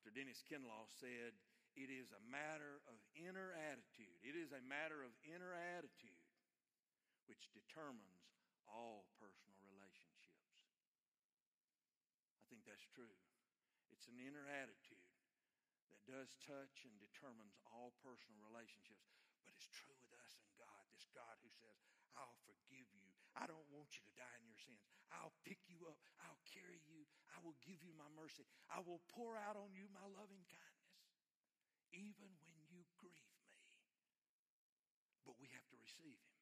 Dr. 0.00 0.16
Dennis 0.16 0.40
Kinlaw 0.48 0.88
said, 0.96 1.36
It 1.76 1.92
is 1.92 2.08
a 2.08 2.24
matter 2.24 2.80
of 2.88 2.96
inner 3.12 3.52
attitude. 3.52 4.16
It 4.24 4.32
is 4.32 4.48
a 4.48 4.64
matter 4.64 5.04
of 5.04 5.12
inner 5.28 5.52
attitude 5.76 6.24
which 7.28 7.52
determines 7.52 8.32
all 8.64 9.04
personal 9.20 9.60
relationships. 9.68 10.40
I 12.40 12.48
think 12.48 12.64
that's 12.64 12.88
true. 12.96 13.12
It's 13.92 14.08
an 14.08 14.16
inner 14.24 14.48
attitude 14.48 15.04
that 15.92 16.00
does 16.08 16.32
touch 16.48 16.88
and 16.88 16.96
determines 16.96 17.60
all 17.68 17.92
personal 18.00 18.40
relationships. 18.40 19.04
But 19.44 19.52
it's 19.52 19.68
true 19.68 19.92
with 20.00 20.16
us 20.16 20.32
and 20.40 20.48
God. 20.56 20.80
This 20.96 21.04
God 21.12 21.36
who 21.44 21.52
says, 21.52 21.76
I'll 22.16 22.40
forgive 22.48 22.88
you. 22.96 23.04
I 23.36 23.44
don't 23.44 23.68
want 23.68 24.00
you 24.00 24.02
to 24.08 24.14
die 24.16 24.36
in 24.40 24.48
your 24.48 24.64
sins. 24.64 24.80
I'll 25.12 25.36
pick 25.44 25.60
you 25.68 25.92
up. 25.92 26.00
I 27.40 27.48
will 27.48 27.56
give 27.64 27.80
you 27.80 27.96
my 27.96 28.04
mercy. 28.12 28.44
I 28.68 28.84
will 28.84 29.00
pour 29.16 29.32
out 29.32 29.56
on 29.56 29.72
you 29.72 29.88
my 29.96 30.04
loving 30.12 30.44
kindness, 30.52 31.00
even 31.88 32.28
when 32.44 32.60
you 32.68 32.84
grieve 33.00 33.32
me. 33.40 33.56
But 35.24 35.40
we 35.40 35.48
have 35.56 35.64
to 35.72 35.76
receive 35.80 36.20
him. 36.20 36.36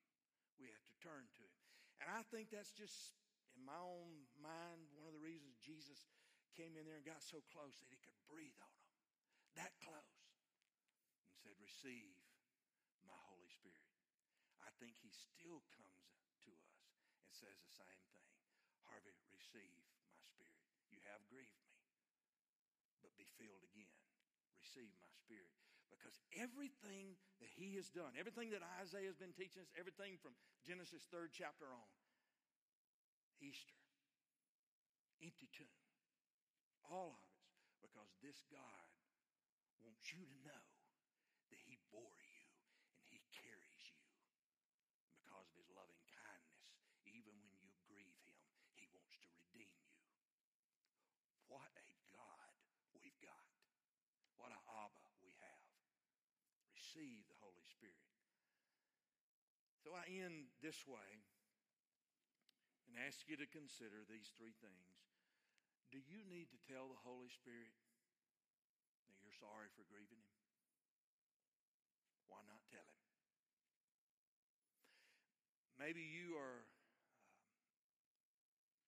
We 0.59 0.67
have 0.75 0.83
to 0.91 0.95
turn 0.99 1.23
to 1.23 1.43
him. 1.47 1.63
And 2.03 2.11
I 2.11 2.27
think 2.35 2.51
that's 2.51 2.75
just, 2.75 3.15
in 3.55 3.63
my 3.63 3.79
own 3.79 4.27
mind, 4.43 4.91
one 4.99 5.07
of 5.07 5.15
the 5.15 5.23
reasons 5.23 5.55
Jesus 5.63 6.11
came 6.59 6.75
in 6.75 6.83
there 6.83 6.99
and 6.99 7.07
got 7.07 7.23
so 7.23 7.47
close 7.55 7.79
that 7.79 7.87
he 7.87 8.03
could 8.03 8.19
breathe 8.27 8.59
on 8.59 8.75
them. 8.75 8.91
That 9.55 9.79
close. 9.79 10.19
And 11.31 11.39
said, 11.39 11.55
Receive 11.63 12.11
my 13.07 13.19
Holy 13.31 13.47
Spirit. 13.47 13.87
I 14.67 14.75
think 14.83 14.99
he 14.99 15.15
still 15.15 15.63
comes 15.71 16.11
to 16.43 16.51
us 16.51 16.75
and 17.23 17.31
says 17.31 17.55
the 17.63 17.75
same 17.87 18.03
thing. 18.11 18.27
Harvey, 18.91 19.15
receive 19.31 19.71
my 19.79 20.19
spirit. 20.27 20.67
You 20.92 21.01
have 21.12 21.20
grieved 21.29 21.59
me, 21.64 21.77
but 23.05 23.12
be 23.16 23.29
filled 23.37 23.64
again. 23.64 23.92
Receive 24.59 24.90
my 24.98 25.11
spirit. 25.12 25.53
Because 25.88 26.20
everything 26.37 27.16
that 27.40 27.48
he 27.53 27.74
has 27.81 27.88
done, 27.88 28.12
everything 28.20 28.53
that 28.53 28.61
Isaiah 28.81 29.09
has 29.09 29.16
been 29.16 29.33
teaching 29.33 29.64
us, 29.64 29.72
everything 29.74 30.20
from 30.20 30.37
Genesis 30.62 31.09
3rd 31.09 31.33
chapter 31.33 31.68
on, 31.68 31.88
Easter, 33.40 33.77
empty 35.24 35.48
tomb, 35.53 35.81
all 36.85 37.16
of 37.16 37.24
it, 37.24 37.40
because 37.81 38.12
this 38.20 38.44
God 38.53 38.88
wants 39.81 40.05
you 40.12 40.22
to 40.22 40.37
know 40.44 40.64
that 41.48 41.61
he 41.64 41.81
bore 41.88 42.18
carries 43.38 43.83
you 43.87 44.03
because 45.14 45.46
of 45.46 45.55
his 45.55 45.70
loving 45.72 46.03
kindness. 46.11 46.66
Even 47.07 47.35
when 47.38 47.55
you 47.62 47.70
grieve 47.87 48.18
him, 48.27 48.38
he 48.74 48.90
wants 48.90 49.14
to 49.22 49.29
redeem 49.31 49.70
you. 49.79 49.94
What 51.48 51.70
a 51.79 51.88
God 52.12 52.53
we've 52.92 53.16
got. 53.22 53.46
What 54.37 54.53
a 54.53 54.61
Abba 54.68 55.07
we 55.22 55.33
have. 55.40 55.68
Receive 56.99 57.31
the 57.31 57.39
Holy 57.39 57.63
Spirit. 57.63 58.11
So 59.87 59.95
I 59.95 60.03
end 60.11 60.51
this 60.59 60.83
way 60.83 61.23
and 62.91 62.99
ask 63.07 63.23
you 63.31 63.39
to 63.39 63.47
consider 63.47 64.03
these 64.11 64.35
three 64.35 64.59
things. 64.59 64.99
Do 65.95 66.03
you 66.03 66.27
need 66.27 66.51
to 66.51 66.59
tell 66.67 66.91
the 66.91 66.99
Holy 67.07 67.31
Spirit 67.31 67.71
that 69.07 69.15
you're 69.23 69.39
sorry 69.39 69.71
for 69.79 69.87
grieving 69.87 70.19
him? 70.19 70.43
Why 72.27 72.43
not 72.51 72.67
tell 72.67 72.83
him? 72.83 73.07
Maybe 75.79 76.03
you 76.03 76.35
are. 76.35 76.67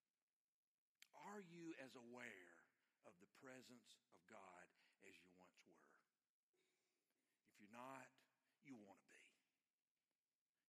Um, 0.03 1.15
are 1.31 1.47
you 1.47 1.79
as 1.79 1.95
aware 1.95 2.59
of 3.07 3.15
the 3.23 3.31
presence 3.39 4.03
of 4.11 4.19
God 4.27 4.67
as 5.07 5.15
you 5.15 5.31
once 5.39 5.63
were? 5.71 5.87
If 7.51 7.59
you're 7.59 7.73
not, 7.73 8.11
you 8.71 8.79
want 8.87 9.03
to 9.03 9.11
be. 9.11 9.27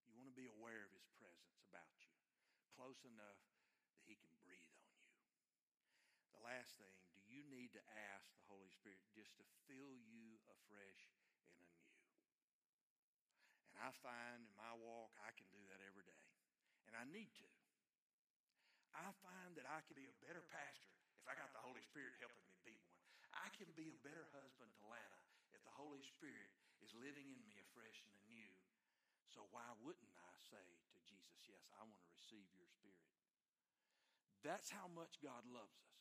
You 0.09 0.17
want 0.17 0.25
to 0.25 0.30
be 0.41 0.49
aware 0.57 0.89
of 0.89 0.97
His 0.97 1.05
presence 1.21 1.61
about 1.69 1.93
you, 2.01 2.17
close 2.73 2.97
enough 3.05 3.37
that 3.93 4.01
He 4.09 4.17
can 4.17 4.33
breathe 4.41 4.73
on 4.73 4.89
you. 4.89 5.05
The 6.33 6.41
last 6.41 6.81
thing, 6.81 6.97
do 7.13 7.21
you 7.29 7.45
need 7.45 7.69
to 7.77 7.83
ask 8.17 8.25
the 8.33 8.49
Holy 8.49 8.73
Spirit 8.73 8.97
just 9.13 9.37
to 9.37 9.45
fill 9.69 9.93
you 10.09 10.41
afresh 10.49 11.05
and 11.21 11.29
anew? 11.45 11.77
And 13.69 13.85
I 13.85 13.93
find 14.01 14.41
in 14.41 14.55
my 14.57 14.73
walk, 14.81 15.13
I 15.21 15.29
can 15.37 15.45
do 15.53 15.61
that 15.69 15.85
every 15.85 16.09
day. 16.09 16.25
And 16.89 16.97
I 16.97 17.05
need 17.05 17.29
to. 17.37 17.49
I 18.97 19.13
find 19.21 19.53
that 19.61 19.69
I 19.69 19.85
can 19.85 19.93
be 19.93 20.09
a 20.09 20.21
better 20.25 20.41
pastor 20.49 20.89
if 21.21 21.29
I 21.29 21.37
got 21.37 21.53
the 21.53 21.61
Holy 21.61 21.85
Spirit 21.85 22.17
helping 22.17 22.43
me 22.49 22.57
be 22.65 22.75
one. 22.81 22.97
I 23.37 23.47
can 23.53 23.69
be 23.77 23.93
a 23.93 24.01
better 24.01 24.25
husband 24.33 24.73
to 24.73 24.83
Lana 24.89 25.21
if 25.53 25.61
the 25.63 25.71
Holy 25.77 26.01
Spirit 26.01 26.49
is 26.81 26.91
living 26.97 27.29
in 27.29 27.45
me 27.45 27.61
afresh 27.61 28.01
and. 28.09 28.20
So 29.31 29.47
why 29.55 29.63
wouldn't 29.79 30.15
I 30.19 30.31
say 30.35 30.67
to 30.91 30.99
Jesus, 31.07 31.39
Yes, 31.47 31.71
I 31.79 31.87
want 31.87 32.03
to 32.03 32.11
receive 32.11 32.43
your 32.51 32.67
Spirit? 32.67 33.07
That's 34.43 34.67
how 34.67 34.91
much 34.91 35.23
God 35.23 35.47
loves 35.47 35.79
us. 35.79 35.95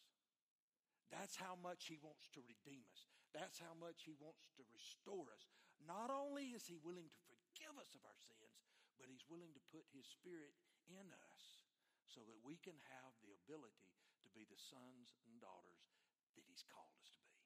That's 1.14 1.38
how 1.38 1.54
much 1.62 1.86
He 1.86 1.98
wants 2.02 2.26
to 2.34 2.42
redeem 2.42 2.82
us. 2.90 3.06
That's 3.30 3.62
how 3.62 3.74
much 3.78 4.02
He 4.02 4.14
wants 4.18 4.50
to 4.58 4.66
restore 4.74 5.30
us. 5.30 5.46
Not 5.86 6.10
only 6.10 6.50
is 6.54 6.66
He 6.66 6.78
willing 6.82 7.06
to 7.06 7.20
forgive 7.30 7.78
us 7.78 7.94
of 7.94 8.02
our 8.02 8.18
sins, 8.18 8.66
but 8.98 9.06
He's 9.06 9.26
willing 9.30 9.54
to 9.54 9.62
put 9.70 9.86
His 9.94 10.10
Spirit 10.10 10.54
in 10.90 11.06
us 11.30 11.66
so 12.10 12.26
that 12.26 12.42
we 12.42 12.58
can 12.58 12.78
have 12.90 13.14
the 13.22 13.30
ability 13.46 13.86
to 14.26 14.28
be 14.34 14.42
the 14.46 14.58
sons 14.58 15.14
and 15.26 15.38
daughters 15.38 15.86
that 16.34 16.46
He's 16.46 16.66
called 16.66 16.94
us 16.98 17.10
to 17.14 17.22
be. 17.30 17.38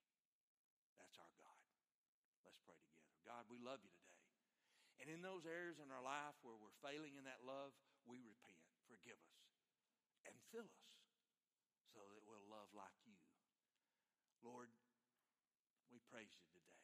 That's 0.97 1.21
our 1.21 1.33
God. 1.37 1.61
Let's 2.45 2.61
pray 2.65 2.81
together. 2.81 3.13
God, 3.29 3.45
we 3.53 3.61
love 3.61 3.85
you 3.85 3.93
today. 3.93 4.14
And 5.05 5.13
in 5.13 5.21
those 5.21 5.45
areas 5.45 5.77
in 5.85 5.93
our 5.93 6.01
life 6.01 6.33
where 6.41 6.57
we're 6.57 6.81
failing 6.81 7.21
in 7.21 7.29
that 7.29 7.45
love, 7.45 7.77
we 8.09 8.25
repent. 8.25 8.57
Forgive 8.89 9.21
us 9.21 9.45
and 10.25 10.33
fill 10.49 10.65
us 10.65 10.97
so 11.93 12.01
that 12.01 12.25
we'll 12.25 12.49
love 12.49 12.73
like 12.73 12.97
you. 13.05 13.21
Lord, 14.41 14.73
we 15.93 16.01
praise 16.09 16.33
you 16.33 16.49
today. 16.49 16.81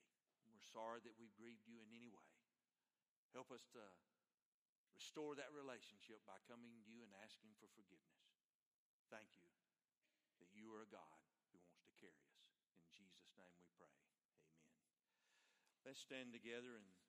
We're 0.52 0.60
sorry 0.68 1.00
that 1.08 1.16
we've 1.16 1.32
grieved 1.32 1.64
you 1.64 1.80
in 1.80 1.88
any 1.96 2.12
way. 2.12 2.28
Help 3.32 3.48
us 3.48 3.64
to 3.72 3.80
restore 4.92 5.32
that 5.40 5.48
relationship 5.56 6.20
by 6.28 6.36
coming 6.44 6.76
to 6.76 6.84
you 6.84 7.00
and 7.00 7.16
asking 7.24 7.56
for 7.56 7.72
forgiveness. 7.72 8.20
Thank 9.08 9.32
you 9.40 9.48
that 10.44 10.52
you 10.52 10.68
are 10.76 10.84
a 10.84 10.92
God 10.92 11.24
who 11.56 11.60
wants 11.64 11.80
to 11.88 11.96
carry 11.96 12.20
us. 12.36 12.44
In 12.84 12.92
Jesus' 12.92 13.32
name 13.32 13.56
we 13.56 13.64
pray. 13.80 13.88
Amen. 13.88 15.24
Let's 15.88 16.04
stand 16.04 16.36
together 16.36 16.76
and 16.76 16.99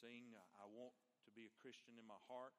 sing, 0.00 0.32
I 0.56 0.64
Want 0.64 0.96
to 1.28 1.30
Be 1.36 1.44
a 1.44 1.52
Christian 1.60 2.00
in 2.00 2.08
My 2.08 2.16
Heart. 2.24 2.56